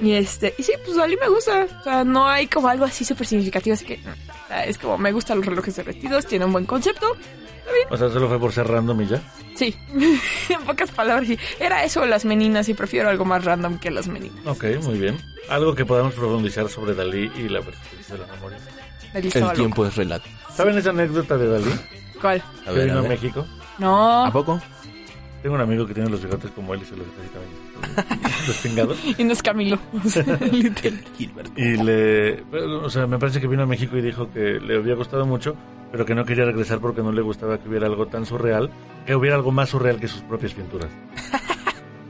Y 0.00 0.12
este, 0.12 0.54
y 0.58 0.62
sí, 0.62 0.72
pues 0.84 0.96
Dalí 0.96 1.16
me 1.16 1.28
gusta. 1.28 1.66
O 1.80 1.82
sea, 1.82 2.04
no 2.04 2.26
hay 2.26 2.46
como 2.46 2.68
algo 2.68 2.84
así 2.84 3.04
súper 3.04 3.26
significativo, 3.26 3.74
así 3.74 3.84
que 3.84 3.94
o 3.94 4.48
sea, 4.48 4.64
es 4.64 4.76
como 4.76 4.98
me 4.98 5.12
gustan 5.12 5.38
los 5.38 5.46
relojes 5.46 5.76
derretidos, 5.76 6.26
tiene 6.26 6.44
un 6.44 6.52
buen 6.52 6.66
concepto. 6.66 7.16
O 7.90 7.96
sea, 7.96 8.08
solo 8.08 8.28
fue 8.28 8.38
por 8.38 8.52
ser 8.52 8.66
random 8.66 9.00
y 9.02 9.06
ya. 9.06 9.22
Sí, 9.54 9.74
en 10.48 10.60
pocas 10.64 10.90
palabras, 10.90 11.28
sí. 11.28 11.38
Era 11.58 11.84
eso 11.84 12.04
las 12.06 12.24
meninas 12.24 12.68
y 12.68 12.74
prefiero 12.74 13.10
algo 13.10 13.24
más 13.24 13.44
random 13.44 13.78
que 13.78 13.90
las 13.90 14.08
meninas. 14.08 14.44
Ok, 14.46 14.64
muy 14.82 14.98
bien. 14.98 15.18
Algo 15.48 15.74
que 15.74 15.84
podamos 15.84 16.14
profundizar 16.14 16.68
sobre 16.68 16.94
Dalí 16.94 17.30
y 17.36 17.48
la 17.48 17.60
persistencia 17.60 18.14
de 18.14 18.20
la 18.22 18.26
memoria. 18.34 18.58
Dalí 19.12 19.28
estaba 19.28 19.54
loco. 19.54 19.86
es 19.86 19.96
relativo. 19.96 20.36
¿Saben 20.54 20.78
esa 20.78 20.90
anécdota 20.90 21.36
de 21.36 21.46
Dalí? 21.48 21.70
¿Cuál? 22.20 22.42
A 22.66 22.70
ver, 22.72 22.86
vino 22.86 22.98
a 22.98 23.02
ver. 23.02 23.10
México. 23.10 23.46
No. 23.78 24.26
¿A 24.26 24.30
poco? 24.32 24.60
Tengo 25.42 25.54
un 25.54 25.60
amigo 25.62 25.86
que 25.86 25.94
tiene 25.94 26.10
los 26.10 26.22
bigotes 26.22 26.50
como 26.50 26.74
él 26.74 26.82
y 26.82 26.84
se 26.84 26.96
los 26.96 27.06
deja 27.06 27.20
así 27.22 27.30
también. 28.12 28.46
Respingados. 28.46 28.98
Y 29.18 29.24
no 29.24 29.32
es 29.32 29.42
Camilo. 29.42 29.78
Literal. 30.52 31.00
Y 31.56 31.76
le. 31.76 32.42
O 32.82 32.90
sea, 32.90 33.06
me 33.06 33.18
parece 33.18 33.40
que 33.40 33.46
vino 33.46 33.62
a 33.62 33.66
México 33.66 33.96
y 33.96 34.02
dijo 34.02 34.30
que 34.30 34.60
le 34.60 34.76
había 34.76 34.94
gustado 34.94 35.24
mucho, 35.24 35.56
pero 35.90 36.04
que 36.04 36.14
no 36.14 36.24
quería 36.24 36.44
regresar 36.44 36.78
porque 36.78 37.02
no 37.02 37.10
le 37.12 37.22
gustaba 37.22 37.58
que 37.58 37.68
hubiera 37.68 37.86
algo 37.86 38.06
tan 38.06 38.26
surreal, 38.26 38.70
que 39.06 39.14
hubiera 39.14 39.36
algo 39.36 39.50
más 39.50 39.70
surreal 39.70 39.98
que 39.98 40.08
sus 40.08 40.20
propias 40.22 40.52
pinturas. 40.52 40.90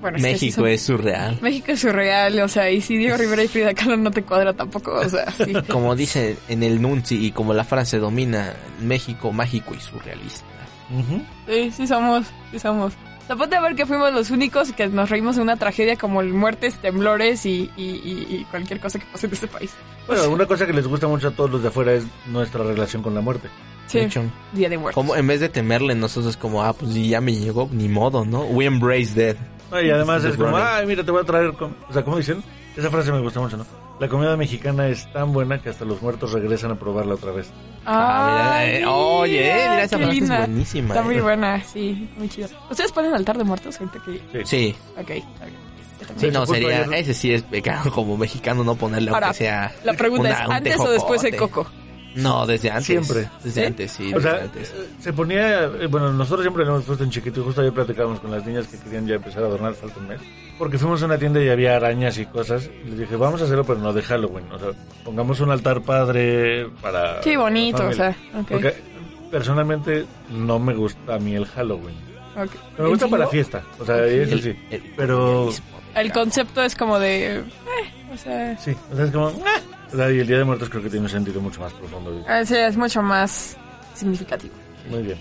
Bueno, 0.01 0.17
es 0.17 0.23
que 0.25 0.29
sí 0.39 0.47
México 0.47 0.61
son- 0.63 0.69
es 0.69 0.83
surreal. 0.83 1.39
México 1.43 1.73
es 1.73 1.81
surreal, 1.81 2.41
o 2.41 2.49
sea, 2.49 2.71
y 2.71 2.81
si 2.81 2.97
Diego 2.97 3.17
Rivera 3.17 3.43
y 3.45 3.49
Frida 3.49 3.75
Kahlo 3.75 3.97
no 3.97 4.11
te 4.11 4.23
cuadra 4.23 4.53
tampoco, 4.55 4.93
o 4.95 5.09
sea, 5.09 5.31
sí. 5.33 5.53
Como 5.71 5.95
dice 5.95 6.37
en 6.49 6.63
el 6.63 6.81
Nunci 6.81 7.27
y 7.27 7.33
como 7.33 7.53
la 7.55 7.65
frase 7.65 7.99
domina, 7.99 8.55
México 8.81 9.31
mágico 9.33 9.75
y 9.75 9.81
surrealista. 9.81 10.45
Sí, 11.49 11.71
sí 11.71 11.87
somos, 11.87 12.27
sí 12.51 12.59
somos. 12.59 12.95
O 12.95 13.27
sea, 13.27 13.37
ponte 13.37 13.55
a 13.55 13.61
ver 13.61 13.77
que 13.77 13.87
fuimos 13.87 14.13
los 14.13 14.31
únicos 14.31 14.73
que 14.73 14.89
nos 14.89 15.09
reímos 15.09 15.37
de 15.37 15.43
una 15.43 15.55
tragedia 15.57 15.95
como 15.97 16.21
el 16.21 16.33
muertes, 16.33 16.75
temblores 16.77 17.47
y, 17.47 17.71
y, 17.77 17.85
y- 17.85 18.27
y 18.41 18.47
cualquier 18.51 18.81
cosa 18.81 18.99
que 18.99 19.07
pase 19.07 19.27
en 19.29 19.33
este 19.35 19.47
país. 19.47 19.71
Bueno, 20.09 20.29
una 20.31 20.47
cosa 20.47 20.67
que 20.67 20.73
les 20.73 20.87
gusta 20.89 21.07
mucho 21.07 21.29
a 21.29 21.31
todos 21.31 21.49
los 21.51 21.63
de 21.63 21.69
afuera 21.69 21.93
es 21.93 22.05
nuestra 22.27 22.65
relación 22.65 23.03
con 23.03 23.15
la 23.15 23.21
muerte. 23.21 23.49
Sí, 23.87 23.99
De 23.99 24.05
hecho, 24.07 24.23
Día 24.53 24.69
de 24.69 24.79
Muertos. 24.79 24.95
como 25.01 25.15
en 25.15 25.27
vez 25.29 25.39
de 25.41 25.49
temerle 25.49 25.95
nosotros 25.95 26.37
como, 26.37 26.63
ah, 26.65 26.73
pues 26.73 26.93
ya 26.95 27.21
me 27.21 27.35
llegó, 27.35 27.69
ni 27.73 27.89
modo, 27.89 28.25
¿no? 28.25 28.43
We 28.47 28.65
embrace 28.65 29.15
death. 29.15 29.37
Y 29.83 29.91
además 29.91 30.23
This 30.23 30.33
es 30.33 30.39
is 30.39 30.43
como, 30.45 30.57
ay, 30.57 30.87
mira, 30.87 31.05
te 31.05 31.11
voy 31.11 31.23
a 31.23 31.25
traer. 31.25 31.53
com-". 31.55 31.73
O 31.89 31.93
sea, 31.93 32.03
¿cómo 32.05 32.17
dicen? 32.17 32.43
Esa 32.77 32.91
frase 32.91 33.11
me 33.13 33.21
gusta 33.21 33.41
mucho, 33.41 33.57
¿no? 33.57 33.67
La 33.99 34.09
comida 34.09 34.37
mexicana 34.37 34.87
es 34.89 35.13
tan 35.13 35.33
buena 35.33 35.61
que 35.61 35.69
hasta 35.69 35.85
los 35.85 36.01
muertos 36.01 36.33
regresan 36.33 36.71
a 36.71 36.75
probarla 36.77 37.15
otra 37.15 37.33
vez. 37.33 37.51
Ah, 37.85 38.61
mira, 38.63 38.67
eh, 38.79 38.87
oye, 38.87 39.41
eh, 39.51 39.53
mira, 39.69 39.83
esa 39.83 39.99
frase 39.99 40.19
es 40.19 40.29
buenísima, 40.29 40.89
Está 40.95 41.03
muy 41.03 41.17
eh. 41.17 41.21
buena, 41.21 41.63
sí, 41.65 42.09
muy 42.17 42.29
chido. 42.29 42.49
¿Ustedes 42.71 42.93
ponen 42.93 43.13
altar 43.15 43.37
de 43.37 43.45
muertos, 43.45 43.77
gente 43.77 43.99
que...? 44.05 44.47
Sí. 44.47 44.75
Ok, 44.99 45.07
bien. 45.09 45.25
Yo 46.01 46.07
también. 46.07 46.19
Sí, 46.19 46.31
no, 46.31 46.47
sería, 46.47 46.69
ayer- 46.85 46.95
ese 46.95 47.13
sí 47.15 47.35
es 47.35 47.43
pecado 47.43 47.91
como 47.95 48.17
mexicano 48.17 48.65
no 48.65 48.75
ponerle 48.77 49.11
Ahora, 49.11 49.27
aunque 49.29 49.39
sea 49.39 49.73
la 49.85 49.93
pregunta 49.93 50.23
una- 50.31 50.45
es, 50.45 50.51
¿antes 50.51 50.81
o 50.81 50.91
después 50.91 51.23
el 51.25 51.37
coco? 51.37 51.67
No, 52.17 52.45
desde 52.47 52.71
antes. 52.71 52.87
Siempre. 52.87 53.29
Desde 53.45 53.61
¿Sí? 53.61 53.67
antes, 53.67 53.93
sí. 53.93 54.13
O 54.13 54.17
desde 54.17 54.31
sea, 54.31 54.43
antes. 54.45 54.71
eh, 54.71 54.89
se 55.01 55.13
ponía, 55.13 55.65
eh, 55.65 55.87
bueno, 55.87 56.13
nosotros 56.13 56.43
siempre 56.43 56.65
lo 56.65 56.73
hemos 56.73 56.85
puesto 56.85 57.05
en 57.05 57.11
chiquito 57.11 57.41
y 57.41 57.45
justo 57.45 57.61
ayer 57.61 57.73
platicábamos 57.73 58.21
con 58.21 58.31
las 58.31 58.45
niñas 58.45 58.67
que 58.67 58.79
querían 58.79 59.07
ya 59.07 59.15
empezar 59.15 59.43
a 59.45 59.47
adornar 59.47 59.75
falta 59.75 60.01
un 60.01 60.09
mes. 60.09 60.21
Porque 60.59 60.77
fuimos 60.77 61.03
a 61.03 61.07
una 61.07 61.19
tienda 61.19 61.41
y 61.43 61.49
había 61.49 61.77
arañas 61.77 62.19
y 62.19 62.27
cosas. 62.27 62.69
Y 62.85 62.91
les 62.91 62.99
dije, 62.99 63.17
vamos 63.17 63.41
a 63.41 63.45
hacerlo, 63.45 63.65
pero 63.65 63.79
no 63.79 63.93
de 63.93 64.03
Halloween. 64.03 64.51
O 64.53 64.59
sea, 64.59 64.69
pongamos 65.05 65.41
un 65.41 65.51
altar 65.53 65.81
padre 65.83 66.69
para. 66.83 67.23
Sí, 67.23 67.37
bonito, 67.37 67.79
o 67.79 67.81
familia". 67.93 68.13
sea, 68.33 68.41
ok. 68.41 68.49
Porque 68.49 68.75
personalmente 69.31 70.05
no 70.31 70.59
me 70.59 70.75
gusta 70.75 71.15
a 71.15 71.19
mí 71.19 71.35
el 71.35 71.47
Halloween. 71.47 71.95
Ok. 72.37 72.51
Me 72.79 72.89
gusta 72.89 73.05
¿En 73.07 73.11
para 73.11 73.27
fiesta. 73.29 73.63
O 73.79 73.85
sea, 73.85 74.05
eso 74.05 74.39
sí. 74.39 74.57
Pero. 74.97 75.51
El 75.95 76.13
concepto 76.13 76.63
es 76.63 76.75
como 76.77 76.99
de... 77.01 77.39
eh, 77.39 77.45
o 78.15 78.17
sea... 78.17 78.57
Sí, 78.59 78.73
o 78.93 78.97
sea, 78.97 79.05
es 79.07 79.11
como. 79.11 79.27
"Ah". 79.45 79.61
Y 79.93 80.21
el 80.21 80.27
Día 80.27 80.39
de 80.39 80.45
Muertos 80.45 80.69
creo 80.71 80.83
que 80.83 80.89
tiene 80.91 81.05
un 81.05 81.11
sentido 81.11 81.41
mucho 81.41 81.61
más 81.61 81.73
profundo. 81.73 82.25
ah, 82.29 82.45
sí, 82.45 82.57
es 82.57 82.77
mucho 82.77 83.03
más 83.03 83.57
significativo. 83.95 84.55
Muy 84.89 85.03
bien. 85.03 85.19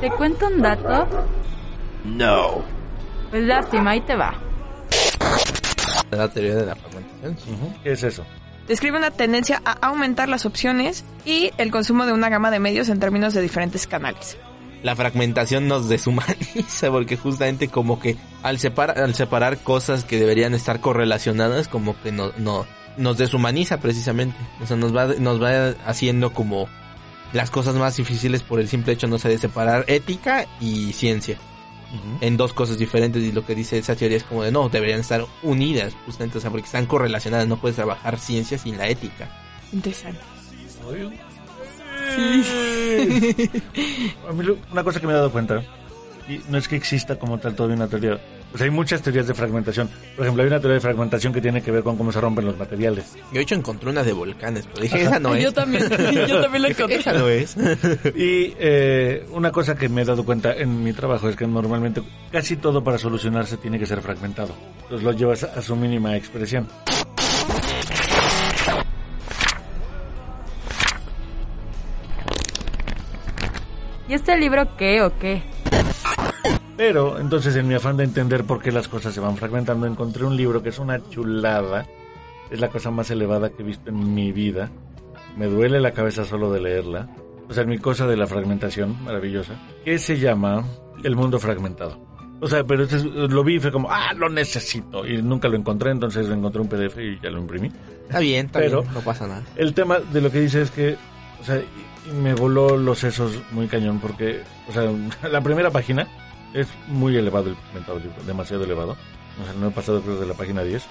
¿Te 0.00 0.10
cuento 0.10 0.46
un 0.46 0.62
dato? 0.62 1.08
No. 2.04 2.62
Pues 3.30 3.44
lástima, 3.44 3.92
ahí 3.92 4.00
te 4.02 4.14
va. 4.14 4.34
La 6.10 6.28
teoría 6.28 6.54
de 6.56 6.66
la 6.66 6.74
fragmentación. 6.76 7.36
¿Qué 7.82 7.92
es 7.92 8.02
eso? 8.02 8.24
Describe 8.68 8.96
una 8.96 9.10
tendencia 9.10 9.60
a 9.64 9.72
aumentar 9.88 10.28
las 10.28 10.46
opciones 10.46 11.04
y 11.24 11.50
el 11.58 11.70
consumo 11.70 12.06
de 12.06 12.12
una 12.12 12.28
gama 12.28 12.50
de 12.50 12.60
medios 12.60 12.88
en 12.88 13.00
términos 13.00 13.34
de 13.34 13.42
diferentes 13.42 13.86
canales. 13.86 14.38
La 14.84 14.94
fragmentación 14.94 15.66
nos 15.66 15.88
deshumaniza 15.88 16.90
porque 16.90 17.16
justamente 17.16 17.68
como 17.68 17.98
que 17.98 18.16
al 18.42 18.58
separar, 18.58 18.98
al 19.00 19.14
separar 19.14 19.58
cosas 19.58 20.04
que 20.04 20.20
deberían 20.20 20.54
estar 20.54 20.78
correlacionadas 20.80 21.68
como 21.68 22.00
que 22.02 22.12
no, 22.12 22.32
no, 22.36 22.66
nos 22.98 23.16
deshumaniza 23.16 23.80
precisamente. 23.80 24.36
O 24.62 24.66
sea, 24.66 24.76
nos 24.76 24.94
va, 24.94 25.06
nos 25.06 25.42
va 25.42 25.70
haciendo 25.86 26.32
como 26.34 26.68
las 27.32 27.50
cosas 27.50 27.76
más 27.76 27.96
difíciles 27.96 28.42
por 28.42 28.60
el 28.60 28.68
simple 28.68 28.92
hecho, 28.92 29.06
no 29.06 29.18
sé, 29.18 29.30
de 29.30 29.38
separar 29.38 29.84
ética 29.88 30.46
y 30.60 30.92
ciencia. 30.92 31.38
En 32.20 32.36
dos 32.36 32.52
cosas 32.52 32.76
diferentes 32.76 33.22
y 33.22 33.30
lo 33.30 33.46
que 33.46 33.54
dice 33.54 33.78
esa 33.78 33.94
teoría 33.94 34.16
es 34.16 34.24
como 34.24 34.42
de 34.42 34.50
no, 34.50 34.68
deberían 34.68 35.00
estar 35.00 35.24
unidas 35.44 35.94
justamente, 36.04 36.38
o 36.38 36.40
sea, 36.40 36.50
porque 36.50 36.66
están 36.66 36.86
correlacionadas, 36.86 37.46
no 37.46 37.56
puedes 37.56 37.76
trabajar 37.76 38.18
ciencia 38.18 38.58
sin 38.58 38.76
la 38.76 38.88
ética. 38.88 39.28
Interesante. 39.72 40.20
A 44.28 44.32
mí 44.32 44.44
lo- 44.44 44.58
una 44.72 44.84
cosa 44.84 45.00
que 45.00 45.06
me 45.06 45.12
he 45.12 45.16
dado 45.16 45.30
cuenta, 45.32 45.62
y 46.28 46.40
no 46.48 46.58
es 46.58 46.68
que 46.68 46.76
exista 46.76 47.16
como 47.18 47.38
tal 47.38 47.54
todavía 47.54 47.76
una 47.76 47.88
teoría, 47.88 48.18
pues 48.50 48.62
hay 48.62 48.70
muchas 48.70 49.02
teorías 49.02 49.26
de 49.26 49.34
fragmentación. 49.34 49.90
Por 50.16 50.24
ejemplo, 50.24 50.42
hay 50.42 50.46
una 50.48 50.60
teoría 50.60 50.74
de 50.76 50.80
fragmentación 50.80 51.32
que 51.32 51.40
tiene 51.40 51.60
que 51.60 51.70
ver 51.72 51.82
con 51.82 51.96
cómo 51.98 52.12
se 52.12 52.20
rompen 52.20 52.46
los 52.46 52.56
materiales. 52.56 53.14
Yo 53.32 53.34
de 53.34 53.40
hecho 53.40 53.56
encontré 53.56 53.90
una 53.90 54.04
de 54.04 54.12
volcanes, 54.12 54.66
pero 54.66 54.82
dije, 54.82 55.00
Ajá. 55.00 55.10
esa 55.10 55.18
no 55.18 55.34
es. 55.34 55.42
Yo 55.42 55.52
también, 55.52 55.82
yo 56.28 56.40
también 56.40 56.62
lo 56.62 56.68
encontré. 56.68 56.96
Esa 56.96 57.12
no 57.14 57.28
es. 57.28 57.56
Y 58.14 58.54
eh, 58.58 59.26
una 59.32 59.50
cosa 59.50 59.74
que 59.74 59.88
me 59.88 60.02
he 60.02 60.04
dado 60.04 60.24
cuenta 60.24 60.52
en 60.54 60.84
mi 60.84 60.92
trabajo 60.92 61.28
es 61.28 61.34
que 61.36 61.46
normalmente 61.48 62.00
casi 62.30 62.56
todo 62.56 62.82
para 62.84 62.96
solucionarse 62.96 63.56
tiene 63.56 63.78
que 63.78 63.86
ser 63.86 64.00
fragmentado. 64.00 64.54
Entonces 64.84 65.02
lo 65.04 65.12
llevas 65.12 65.42
a 65.42 65.60
su 65.60 65.74
mínima 65.74 66.16
expresión. 66.16 66.68
¿Y 74.08 74.14
este 74.14 74.36
libro 74.38 74.76
qué 74.76 75.02
o 75.02 75.16
qué? 75.18 75.42
Pero 76.76 77.18
entonces 77.20 77.54
en 77.56 77.68
mi 77.68 77.74
afán 77.74 77.96
de 77.96 78.04
entender 78.04 78.44
por 78.44 78.60
qué 78.60 78.72
las 78.72 78.88
cosas 78.88 79.14
se 79.14 79.20
van 79.20 79.36
fragmentando, 79.36 79.86
encontré 79.86 80.24
un 80.24 80.36
libro 80.36 80.62
que 80.62 80.70
es 80.70 80.78
una 80.78 81.00
chulada. 81.08 81.86
Es 82.50 82.60
la 82.60 82.68
cosa 82.68 82.90
más 82.90 83.10
elevada 83.10 83.50
que 83.50 83.62
he 83.62 83.64
visto 83.64 83.90
en 83.90 84.14
mi 84.14 84.32
vida. 84.32 84.70
Me 85.36 85.46
duele 85.46 85.80
la 85.80 85.92
cabeza 85.92 86.24
solo 86.24 86.52
de 86.52 86.60
leerla. 86.60 87.08
O 87.48 87.54
sea, 87.54 87.64
mi 87.64 87.78
cosa 87.78 88.06
de 88.06 88.16
la 88.16 88.26
fragmentación, 88.26 89.02
maravillosa. 89.04 89.54
Que 89.84 89.98
se 89.98 90.18
llama 90.18 90.64
El 91.02 91.16
mundo 91.16 91.38
fragmentado. 91.38 91.98
O 92.40 92.46
sea, 92.48 92.64
pero 92.64 92.82
este 92.84 92.96
es- 92.96 93.04
lo 93.04 93.42
vi 93.44 93.56
y 93.56 93.60
fue 93.60 93.72
como, 93.72 93.90
ah, 93.90 94.12
lo 94.14 94.28
necesito. 94.28 95.06
Y 95.06 95.22
nunca 95.22 95.48
lo 95.48 95.56
encontré, 95.56 95.90
entonces 95.90 96.28
encontré 96.28 96.60
un 96.60 96.68
PDF 96.68 96.98
y 97.02 97.18
ya 97.22 97.30
lo 97.30 97.38
imprimí. 97.40 97.70
Está 98.02 98.18
bien, 98.18 98.46
está 98.46 98.58
Pero- 98.58 98.82
bien, 98.82 98.94
no 98.94 99.00
pasa 99.00 99.26
nada. 99.26 99.42
El 99.56 99.72
tema 99.72 99.98
de 100.00 100.20
lo 100.20 100.30
que 100.30 100.40
dice 100.40 100.60
es 100.62 100.70
que, 100.70 100.96
o 101.44 101.46
sea, 101.46 101.60
me 102.22 102.32
voló 102.32 102.78
los 102.78 103.00
sesos 103.00 103.38
muy 103.52 103.68
cañón 103.68 104.00
porque, 104.00 104.42
o 104.66 104.72
sea, 104.72 104.90
la 105.30 105.42
primera 105.42 105.70
página 105.70 106.08
es 106.54 106.68
muy 106.88 107.14
elevado 107.16 107.50
el 107.50 107.56
mentado 107.74 107.98
libro, 107.98 108.16
demasiado 108.26 108.64
elevado. 108.64 108.96
O 109.42 109.44
sea, 109.44 109.52
no 109.60 109.68
he 109.68 109.70
pasado 109.70 110.00
creo 110.00 110.18
de 110.18 110.26
la 110.26 110.32
página 110.32 110.62
10. 110.62 110.84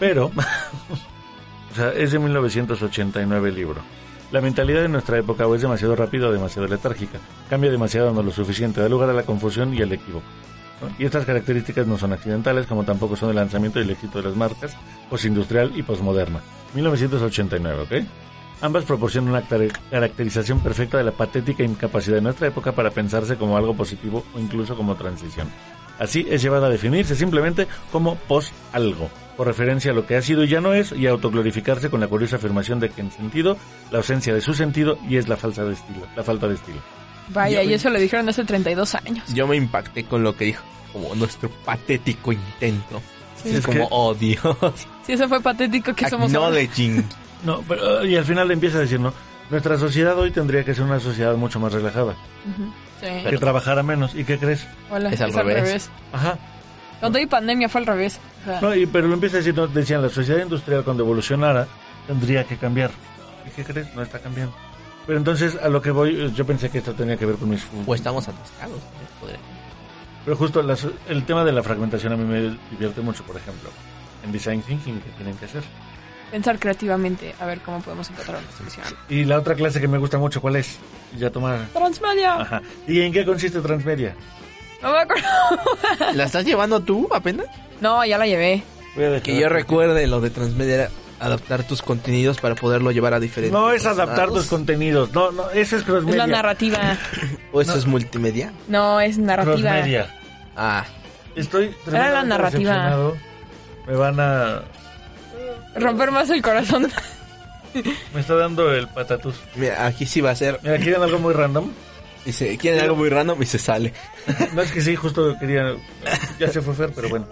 Pero, 0.00 0.26
o 1.72 1.74
sea, 1.76 1.92
es 1.92 2.10
de 2.10 2.18
1989 2.18 3.50
el 3.50 3.54
libro. 3.54 3.82
La 4.32 4.40
mentalidad 4.40 4.82
de 4.82 4.88
nuestra 4.88 5.16
época 5.16 5.46
o 5.46 5.54
es 5.54 5.62
demasiado 5.62 5.94
rápida 5.94 6.26
o 6.26 6.32
demasiado 6.32 6.66
letárgica. 6.66 7.20
Cambia 7.48 7.70
demasiado 7.70 8.12
no 8.12 8.22
lo 8.22 8.32
suficiente, 8.32 8.80
da 8.80 8.88
lugar 8.88 9.10
a 9.10 9.12
la 9.12 9.22
confusión 9.22 9.74
y 9.74 9.82
al 9.82 9.92
equívoco. 9.92 10.26
¿no? 10.82 10.88
Y 10.98 11.04
estas 11.04 11.24
características 11.24 11.86
no 11.86 11.98
son 11.98 12.14
accidentales, 12.14 12.66
como 12.66 12.82
tampoco 12.82 13.14
son 13.14 13.30
el 13.30 13.36
lanzamiento 13.36 13.78
y 13.78 13.82
el 13.82 13.90
éxito 13.90 14.18
de 14.18 14.28
las 14.28 14.36
marcas 14.36 14.76
postindustrial 15.08 15.70
y 15.76 15.84
posmoderna. 15.84 16.40
1989, 16.74 17.82
¿ok? 17.82 18.08
Ambas 18.60 18.84
proporcionan 18.84 19.30
una 19.30 19.42
car- 19.42 19.68
caracterización 19.90 20.60
perfecta 20.60 20.96
de 20.98 21.04
la 21.04 21.12
patética 21.12 21.62
incapacidad 21.62 22.16
de 22.16 22.22
nuestra 22.22 22.48
época 22.48 22.72
para 22.72 22.90
pensarse 22.90 23.36
como 23.36 23.56
algo 23.56 23.74
positivo 23.74 24.24
o 24.34 24.38
incluso 24.40 24.76
como 24.76 24.94
transición. 24.94 25.48
Así 25.98 26.26
es 26.28 26.42
llevada 26.42 26.66
a 26.66 26.70
definirse 26.70 27.14
simplemente 27.14 27.68
como 27.92 28.16
post-algo, 28.16 29.10
por 29.36 29.46
referencia 29.46 29.92
a 29.92 29.94
lo 29.94 30.06
que 30.06 30.16
ha 30.16 30.22
sido 30.22 30.42
y 30.44 30.48
ya 30.48 30.60
no 30.60 30.72
es, 30.74 30.92
y 30.92 31.06
autoglorificarse 31.06 31.88
con 31.90 32.00
la 32.00 32.08
curiosa 32.08 32.36
afirmación 32.36 32.80
de 32.80 32.88
que 32.90 33.00
en 33.00 33.10
sentido, 33.12 33.56
la 33.92 33.98
ausencia 33.98 34.34
de 34.34 34.40
su 34.40 34.54
sentido 34.54 34.98
y 35.08 35.16
es 35.18 35.28
la 35.28 35.36
falta 35.36 35.64
de 35.64 35.74
estilo. 35.74 36.06
La 36.16 36.24
falta 36.24 36.48
de 36.48 36.54
estilo. 36.54 36.78
Vaya, 37.28 37.62
Yo- 37.62 37.70
y 37.70 37.74
eso 37.74 37.90
lo 37.90 37.98
dijeron 37.98 38.28
hace 38.28 38.44
32 38.44 38.94
años. 38.96 39.32
Yo 39.34 39.46
me 39.46 39.56
impacté 39.56 40.04
con 40.04 40.22
lo 40.24 40.34
que 40.36 40.46
dijo, 40.46 40.64
como 40.92 41.14
nuestro 41.14 41.48
patético 41.64 42.32
intento. 42.32 43.00
Sí. 43.42 43.50
es 43.50 43.56
Es 43.56 43.66
como, 43.66 43.78
que- 43.80 43.86
oh 43.90 44.14
Dios. 44.14 44.42
Si 45.06 45.12
eso 45.12 45.28
fue 45.28 45.40
patético 45.40 45.94
que 45.94 46.08
somos. 46.10 46.26
Acknowledging. 46.32 47.04
No, 47.44 47.62
pero, 47.68 48.04
y 48.04 48.16
al 48.16 48.24
final 48.24 48.50
empieza 48.50 48.78
a 48.78 48.80
decir, 48.82 48.98
¿no? 49.00 49.12
Nuestra 49.50 49.78
sociedad 49.78 50.18
hoy 50.18 50.30
tendría 50.30 50.64
que 50.64 50.74
ser 50.74 50.84
una 50.84 50.98
sociedad 51.00 51.34
mucho 51.36 51.60
más 51.60 51.72
relajada. 51.72 52.14
Sí. 53.00 53.06
que 53.28 53.36
trabajara 53.38 53.82
menos. 53.82 54.14
¿Y 54.14 54.24
qué 54.24 54.38
crees? 54.38 54.66
Hola, 54.90 55.10
Es 55.10 55.20
al 55.20 55.32
revés. 55.32 55.90
Ajá. 56.12 56.38
Cuando 57.00 57.18
hay 57.18 57.26
pandemia 57.26 57.68
fue 57.68 57.82
al 57.82 57.86
revés. 57.86 58.18
O 58.42 58.44
sea, 58.46 58.60
No, 58.62 58.74
y, 58.74 58.86
pero 58.86 59.08
lo 59.08 59.14
empieza 59.14 59.36
a 59.36 59.38
decir, 59.40 59.54
no, 59.54 59.66
decían, 59.66 60.00
la 60.00 60.08
sociedad 60.08 60.40
industrial 60.42 60.84
cuando 60.84 61.02
evolucionara 61.02 61.66
tendría 62.06 62.44
que 62.44 62.56
cambiar. 62.56 62.90
¿Y 63.46 63.50
qué 63.50 63.64
crees? 63.64 63.94
No 63.94 64.00
está 64.02 64.18
cambiando. 64.20 64.54
Pero 65.06 65.18
entonces, 65.18 65.58
a 65.62 65.68
lo 65.68 65.82
que 65.82 65.90
voy, 65.90 66.32
yo 66.34 66.46
pensé 66.46 66.70
que 66.70 66.78
esto 66.78 66.94
tenía 66.94 67.18
que 67.18 67.26
ver 67.26 67.36
con 67.36 67.50
mis... 67.50 67.66
O 67.86 67.94
estamos 67.94 68.26
atascados. 68.26 68.80
Podría- 69.20 69.38
Pero 70.24 70.36
justo 70.36 70.62
las- 70.62 70.86
el 71.08 71.24
tema 71.26 71.44
de 71.44 71.52
la 71.52 71.62
fragmentación 71.62 72.14
a 72.14 72.16
mí 72.16 72.24
me 72.24 72.56
divierte 72.70 73.02
mucho, 73.02 73.22
por 73.24 73.36
ejemplo, 73.36 73.68
en 74.24 74.32
Design 74.32 74.62
Thinking, 74.62 75.00
que 75.00 75.10
tienen 75.10 75.36
que 75.36 75.44
hacer. 75.44 75.62
Pensar 76.34 76.58
creativamente 76.58 77.32
a 77.40 77.46
ver 77.46 77.60
cómo 77.60 77.80
podemos 77.80 78.10
encontrar 78.10 78.38
una 78.38 78.56
solución. 78.58 78.84
Y 79.08 79.24
la 79.24 79.38
otra 79.38 79.54
clase 79.54 79.80
que 79.80 79.86
me 79.86 79.98
gusta 79.98 80.18
mucho, 80.18 80.40
¿cuál 80.40 80.56
es? 80.56 80.78
Ya 81.16 81.30
tomar... 81.30 81.60
Transmedia. 81.72 82.34
Ajá. 82.40 82.60
¿Y 82.88 83.02
en 83.02 83.12
qué 83.12 83.24
consiste 83.24 83.60
Transmedia? 83.60 84.16
No 84.82 84.90
me 84.90 84.98
acuerdo. 84.98 85.28
¿La 86.14 86.24
estás 86.24 86.44
llevando 86.44 86.80
tú 86.80 87.08
apenas? 87.14 87.46
No, 87.80 88.04
ya 88.04 88.18
la 88.18 88.26
llevé. 88.26 88.64
Voy 88.96 89.04
a 89.04 89.10
dejar- 89.10 89.22
Que 89.22 89.38
yo 89.38 89.48
recuerde 89.48 90.08
lo 90.08 90.20
de 90.20 90.30
transmedia 90.30 90.74
era 90.74 90.90
adaptar 91.20 91.62
tus 91.62 91.82
contenidos 91.82 92.40
para 92.40 92.56
poderlo 92.56 92.90
llevar 92.90 93.14
a 93.14 93.20
diferentes 93.20 93.52
No 93.52 93.70
es 93.70 93.86
adaptar 93.86 94.26
lados. 94.26 94.34
tus 94.40 94.46
contenidos, 94.48 95.12
no, 95.12 95.30
no, 95.30 95.48
eso 95.50 95.76
es 95.76 95.82
Es 95.82 95.84
crossmedia. 95.84 96.16
la 96.18 96.26
narrativa. 96.26 96.98
¿O 97.52 97.60
eso 97.60 97.78
es 97.78 97.86
multimedia? 97.86 98.52
No, 98.66 99.00
es 99.00 99.18
narrativa. 99.18 99.54
Crossmedia. 99.70 100.12
Ah, 100.56 100.84
Estoy 101.36 101.72
Era 101.86 102.10
la 102.10 102.24
narrativa. 102.24 103.12
Me 103.86 103.94
van 103.94 104.18
a... 104.18 104.62
Romper 105.76 106.10
más 106.10 106.30
el 106.30 106.42
corazón. 106.42 106.90
Me 108.14 108.20
está 108.20 108.34
dando 108.36 108.72
el 108.72 108.86
patatús. 108.88 109.34
mira, 109.56 109.86
aquí 109.86 110.06
sí 110.06 110.20
va 110.20 110.30
a 110.30 110.36
ser. 110.36 110.60
Mira, 110.62 110.78
¿quieren 110.78 111.02
algo 111.02 111.18
muy 111.18 111.34
random? 111.34 111.70
Dice, 112.24 112.56
quieren 112.56 112.80
algo 112.80 112.96
muy 112.96 113.08
random 113.10 113.42
y 113.42 113.46
se 113.46 113.58
sale. 113.58 113.92
No 114.54 114.62
es 114.62 114.70
que 114.72 114.80
sí, 114.80 114.96
justo 114.96 115.36
quería... 115.38 115.74
Ya 116.38 116.48
se 116.48 116.62
fue 116.62 116.72
Fer, 116.74 116.90
pero 116.94 117.08
bueno. 117.10 117.26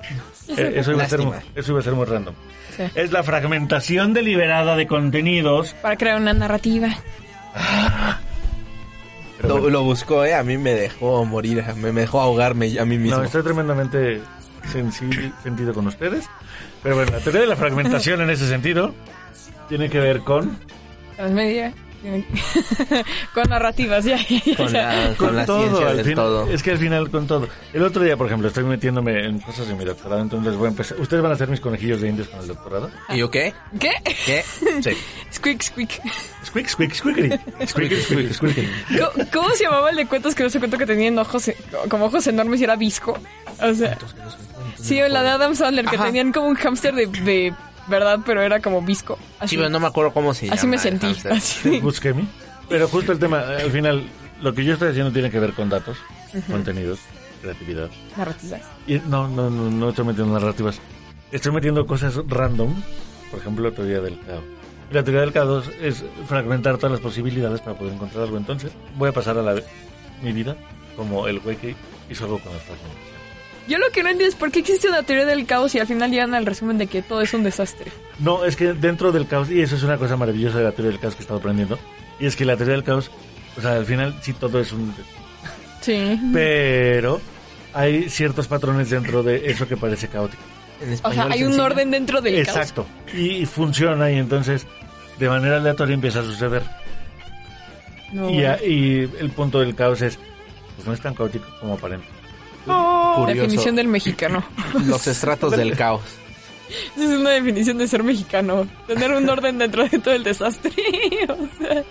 Eh, 0.49 0.75
eso, 0.77 0.93
iba 0.93 1.05
a 1.05 1.09
ser, 1.09 1.21
eso 1.55 1.71
iba 1.73 1.81
a 1.81 1.83
ser 1.83 1.93
muy 1.95 2.05
random. 2.05 2.35
Sí. 2.77 2.83
Es 2.95 3.11
la 3.13 3.23
fragmentación 3.23 4.13
deliberada 4.13 4.77
de 4.77 4.87
contenidos. 4.87 5.75
Para 5.81 5.97
crear 5.97 6.21
una 6.21 6.35
narrativa. 6.35 6.89
Lo, 9.43 9.55
bueno. 9.55 9.69
lo 9.71 9.83
buscó, 9.83 10.25
¿eh? 10.25 10.35
A 10.35 10.43
mí 10.43 10.57
me 10.59 10.73
dejó 10.75 11.25
morir, 11.25 11.65
me, 11.77 11.91
me 11.93 12.03
dejó 12.03 12.21
ahogarme 12.21 12.79
a 12.79 12.85
mí 12.85 12.99
mismo. 12.99 13.19
No, 13.19 13.25
estoy 13.25 13.43
tremendamente 13.43 14.21
sensi- 14.73 15.33
sentido 15.43 15.73
con 15.75 15.87
ustedes. 15.87 16.27
Pero 16.83 16.97
bueno, 16.97 17.13
la 17.13 17.19
teoría 17.21 17.43
de 17.43 17.47
la 17.47 17.57
fragmentación 17.57 18.21
en 18.23 18.31
ese 18.31 18.49
sentido 18.49 18.95
tiene 19.69 19.89
que 19.89 20.01
ver 20.01 20.21
con... 20.21 20.59
Transmedia. 21.17 21.73
Con 23.33 23.49
narrativas, 23.49 24.05
ya. 24.05 24.19
Con 24.57 24.73
la, 24.73 25.15
con 25.17 25.37
la 25.37 25.47
todo, 25.47 25.61
ciencia 25.63 25.89
al 25.89 25.97
del 25.99 26.07
fin- 26.07 26.15
todo. 26.17 26.49
Es 26.51 26.61
que 26.61 26.73
al 26.73 26.79
final 26.79 27.09
con 27.11 27.29
todo. 27.29 27.49
El 27.73 27.85
otro 27.85 28.03
día, 28.03 28.17
por 28.17 28.27
ejemplo, 28.27 28.49
estoy 28.49 28.65
metiéndome 28.65 29.25
en 29.25 29.39
cosas 29.39 29.69
de 29.69 29.75
mi 29.75 29.85
doctorado, 29.85 30.21
entonces 30.21 30.57
voy 30.57 30.67
a 30.67 30.71
empezar. 30.71 30.99
¿Ustedes 31.01 31.23
van 31.23 31.31
a 31.31 31.37
hacer 31.37 31.47
mis 31.49 31.61
conejillos 31.61 32.01
de 32.01 32.09
indios 32.09 32.27
con 32.27 32.41
el 32.41 32.49
doctorado? 32.49 32.91
¿Y 33.11 33.19
yo 33.19 33.31
qué? 33.31 33.55
¿Qué? 33.79 33.93
¿Qué? 34.27 34.43
Sí. 34.83 34.91
Squeak, 35.33 35.63
squeak. 35.63 36.01
Squeak, 36.45 36.69
squeak, 36.69 36.93
squeakity. 36.95 37.37
Squeak, 37.69 37.93
squeak, 38.03 38.33
squeakity. 38.33 38.69
¿Cómo, 38.99 39.27
cómo 39.33 39.51
se 39.55 39.63
llamaba 39.65 39.91
el 39.91 39.97
de 39.97 40.07
cuentos 40.07 40.35
que 40.35 40.43
no 40.43 40.51
se 40.51 40.59
cuento 40.59 40.77
que 40.79 40.87
tenían 40.87 41.17
ojos, 41.21 41.53
como 41.89 42.07
ojos 42.07 42.27
enormes 42.27 42.61
y 42.61 42.65
era 42.65 42.75
visco? 42.75 43.17
O 43.63 43.75
sea, 43.75 43.97
sí, 44.77 45.01
la 45.09 45.23
de 45.23 45.29
Adam 45.31 45.55
Sandler, 45.55 45.87
que 45.87 45.97
Ajá. 45.97 46.07
tenían 46.07 46.33
como 46.33 46.49
un 46.49 46.55
hámster 46.57 46.95
de, 46.95 47.07
de 47.07 47.55
verdad, 47.89 48.21
pero 48.25 48.43
era 48.43 48.61
como 48.61 48.83
visco. 48.83 49.19
Así, 49.39 49.51
Sí, 49.51 49.57
pero 49.57 49.69
no 49.69 49.81
me 49.81 49.87
acuerdo 49.87 50.13
cómo 50.13 50.35
se 50.35 50.47
llama. 50.47 50.55
así 50.55 50.67
me 50.67 50.79
sentí. 50.79 51.15
Así. 51.31 51.81
Busquemi. 51.83 52.29
Pero 52.69 52.89
justo 52.89 53.13
el 53.13 53.19
tema, 53.19 53.41
al 53.41 53.71
final, 53.71 54.05
lo 54.41 54.55
que 54.55 54.65
yo 54.65 54.75
estoy 54.75 54.91
haciendo 54.91 55.13
tiene 55.13 55.31
que 55.31 55.39
ver 55.39 55.53
con 55.53 55.69
datos, 55.69 55.99
contenidos, 56.51 57.01
creatividad. 57.43 57.91
Narrativa. 58.17 58.59
Y 58.87 58.95
no, 59.01 59.29
no, 59.29 59.51
no, 59.51 59.71
no 59.71 59.89
estoy 59.91 60.05
metiendo 60.07 60.33
narrativas. 60.33 60.81
Estoy 61.31 61.53
metiendo 61.53 61.87
cosas 61.87 62.15
random. 62.29 62.75
Por 63.31 63.41
ejemplo, 63.41 63.69
la 63.69 63.75
teoría 63.75 64.01
del 64.01 64.19
caos. 64.21 64.43
La 64.91 65.03
teoría 65.03 65.23
del 65.23 65.33
caos 65.33 65.71
es 65.81 66.05
fragmentar 66.29 66.77
todas 66.77 66.93
las 66.93 67.01
posibilidades 67.01 67.61
para 67.61 67.77
poder 67.79 67.95
encontrar 67.95 68.25
algo. 68.25 68.37
Entonces, 68.37 68.73
voy 68.97 69.09
a 69.09 69.13
pasar 69.13 69.39
a 69.39 69.43
la, 69.43 69.55
mi 70.23 70.33
vida 70.33 70.57
como 70.97 71.27
el 71.29 71.41
güey 71.41 71.57
que 71.57 71.75
hizo 72.11 72.25
algo 72.25 72.39
con 72.39 72.53
las 72.53 72.63
fragmentación. 72.63 73.12
Yo 73.69 73.79
lo 73.79 73.91
que 73.91 74.03
no 74.03 74.09
entiendo 74.11 74.29
es 74.31 74.35
por 74.39 74.51
qué 74.51 74.59
existe 74.61 74.89
una 74.89 75.03
teoría 75.05 75.25
del 75.25 75.47
caos 75.47 75.75
y 75.75 75.79
al 75.79 75.87
final 75.87 76.11
llegan 76.11 76.35
al 76.35 76.45
resumen 76.47 76.79
de 76.79 76.87
que 76.89 77.01
todo 77.03 77.21
es 77.23 77.33
un 77.33 77.45
desastre. 77.45 77.93
No, 78.19 78.45
es 78.45 78.57
que 78.57 78.73
dentro 78.73 79.13
del 79.13 79.27
caos, 79.29 79.51
y 79.51 79.63
eso 79.63 79.77
es 79.77 79.83
una 79.85 79.97
cosa 79.99 80.17
maravillosa 80.17 80.59
de 80.59 80.65
la 80.65 80.73
teoría 80.73 80.91
del 80.91 81.01
caos 81.01 81.15
que 81.15 81.21
he 81.21 81.25
estado 81.25 81.39
aprendiendo, 81.39 81.79
y 82.19 82.27
es 82.27 82.35
que 82.37 82.45
la 82.45 82.57
teoría 82.57 82.75
del 82.75 82.85
caos, 82.85 83.11
o 83.57 83.61
sea, 83.61 83.75
al 83.77 83.87
final 83.87 84.15
sí 84.23 84.33
todo 84.33 84.61
es 84.61 84.73
un... 84.73 84.93
Sí. 85.81 86.19
Pero 86.33 87.21
hay 87.75 88.09
ciertos 88.09 88.47
patrones 88.49 88.91
dentro 88.91 89.23
de 89.23 89.51
eso 89.51 89.67
que 89.69 89.77
parece 89.77 90.09
caótico. 90.09 90.43
En 90.81 90.93
O 91.05 91.13
sea, 91.13 91.29
hay 91.31 91.45
un 91.45 91.59
orden 91.61 91.91
dentro 91.93 92.21
del 92.21 92.37
Exacto. 92.39 92.87
Y 93.15 93.47
funciona 93.47 94.11
y 94.11 94.19
entonces 94.19 94.67
de 95.19 95.29
manera 95.29 95.59
aleatoria 95.59 95.95
empieza 95.95 96.21
a 96.21 96.25
suceder. 96.25 96.63
caos. 96.63 98.13
No. 98.13 98.31
Y, 98.31 98.45
a- 98.45 98.63
y 98.63 99.09
el 99.21 99.31
punto 99.31 99.61
del 99.61 99.75
caos 99.75 100.03
es, 100.03 100.19
pues 100.77 100.87
no 100.87 100.93
es 100.93 101.01
tan 101.01 101.15
caótico 101.15 101.47
como 101.61 101.75
aparenta. 101.75 102.07
Curioso. 103.17 103.43
Definición 103.43 103.77
del 103.77 103.89
mexicano. 103.89 104.45
Los 104.87 105.07
estratos 105.07 105.53
del 105.57 105.77
caos. 105.77 106.03
Esa 106.97 107.05
es 107.05 107.21
una 107.21 107.31
definición 107.31 107.79
de 107.79 107.87
ser 107.87 108.03
mexicano. 108.03 108.67
Tener 108.87 109.13
un 109.13 109.29
orden 109.29 109.59
dentro 109.59 109.87
de 109.87 109.99
todo 109.99 110.15
el 110.15 110.25
desastre. 110.25 110.73
o 111.29 111.59
sea, 111.59 111.85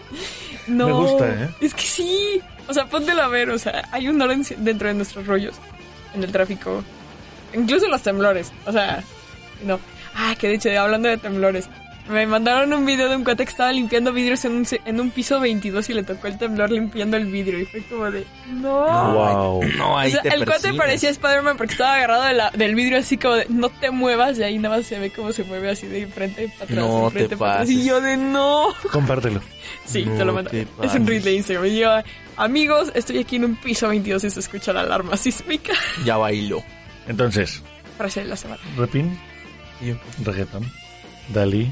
no. 0.67 0.88
Me 0.88 0.93
gusta, 0.93 1.29
¿eh? 1.29 1.49
Es 1.62 1.73
que 1.73 1.84
sí. 1.84 2.41
O 2.67 2.73
sea, 2.73 2.86
póntelo 2.86 3.21
a 3.21 3.27
ver. 3.27 3.49
O 3.49 3.60
sea, 3.60 3.88
hay 3.91 4.07
un 4.07 4.21
orden 4.21 4.43
dentro 4.57 4.88
de 4.88 4.93
nuestros 4.95 5.27
rollos. 5.27 5.55
En 6.13 6.23
el 6.23 6.31
tráfico. 6.31 6.84
Incluso 7.53 7.88
los 7.88 8.01
temblores. 8.01 8.51
O 8.65 8.71
sea, 8.71 9.03
no. 9.65 9.79
Ah, 10.15 10.36
que 10.38 10.47
de 10.47 10.55
hecho, 10.55 10.69
hablando 10.79 11.10
de 11.10 11.17
temblores. 11.17 11.69
Me 12.12 12.28
mandaron 12.28 12.74
un 12.74 12.86
video 12.86 13.08
de 13.10 13.15
un 13.15 13.24
cuate 13.24 13.45
que 13.45 13.52
estaba 13.52 13.71
limpiando 13.71 14.12
vidrios 14.12 14.43
en 14.45 14.52
un, 14.54 14.65
se- 14.65 14.82
en 14.86 15.00
un 15.00 15.12
piso 15.12 15.39
22 15.39 15.89
y 15.89 15.93
le 15.93 16.04
tocó 16.04 16.28
el 16.28 16.38
temblor 16.38 16.69
limpiando 16.69 17.15
el 17.17 17.26
vidrio. 17.26 17.60
Y 17.60 17.65
fue 17.65 17.82
como 17.84 18.12
de, 18.12 18.26
no. 18.47 19.13
Wow. 19.13 19.63
No, 19.78 19.97
ahí 19.97 20.10
O 20.10 20.12
sea, 20.13 20.21
te 20.24 20.30
el 20.30 20.45
cuate 20.45 20.74
parecía 20.74 21.10
Spider-Man 21.10 21.58
porque 21.58 21.71
estaba 21.74 21.95
agarrado 21.95 22.24
de 22.24 22.34
la- 22.34 22.52
del 22.52 22.76
vidrio 22.76 22.97
así 23.00 23.17
como 23.17 23.36
de 23.36 23.45
no 23.50 23.69
te 23.69 23.91
muevas 23.91 24.38
y 24.39 24.43
ahí 24.43 24.58
nada 24.60 24.78
más 24.78 24.86
se 24.88 25.00
ve 25.00 25.10
cómo 25.12 25.32
se 25.32 25.43
mueve 25.45 25.69
así 25.69 25.88
de 25.88 26.06
frente 26.08 26.50
para 26.50 26.63
atrás. 26.65 26.80
No 26.80 27.06
de 27.06 27.12
frente 27.12 27.30
te 27.30 27.38
para 27.38 27.54
atrás. 27.54 27.67
pases. 27.69 27.84
Y 27.84 27.88
yo 27.88 28.02
de 28.02 28.17
no. 28.17 28.67
Compártelo. 28.91 29.41
Sí, 29.86 30.04
No 30.06 30.17
te 30.17 30.26
lo 30.26 30.34
mando. 30.34 30.50
te 30.52 30.67
Es 30.84 30.93
un 30.95 31.08
reel 31.08 31.24
de 31.24 31.34
Instagram. 31.34 31.65
Y 31.67 31.80
yo, 31.80 31.91
amigos, 32.38 32.91
estoy 32.93 33.19
aquí 33.19 33.38
en 33.38 33.45
un 33.45 33.56
piso 33.56 33.88
22 33.88 34.24
y 34.26 34.30
se 34.30 34.39
escucha 34.39 34.74
la 34.74 34.82
alarma 34.82 35.15
sísmica. 35.17 35.74
Ya 36.06 36.17
bailó. 36.17 36.63
Entonces, 37.08 37.62
Frase 37.97 38.21
de 38.21 38.28
la 38.28 38.36
semana. 38.36 38.60
repin, 38.78 39.17
Y 39.82 39.88
yo, 39.89 39.95
reggaeton, 40.24 40.69
Dalí, 41.30 41.71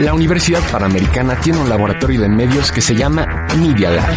La 0.00 0.12
Universidad 0.12 0.60
Panamericana 0.70 1.40
tiene 1.40 1.58
un 1.58 1.68
laboratorio 1.68 2.20
de 2.20 2.28
medios 2.28 2.70
que 2.70 2.80
se 2.80 2.94
llama 2.94 3.46
Media 3.56 3.90
Lab. 3.90 4.14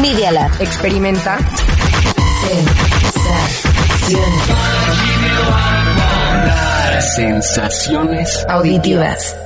Media 0.00 0.32
Lab. 0.32 0.50
Experimenta. 0.60 1.38
Sensaciones 7.14 8.44
Auditivas. 8.48 9.36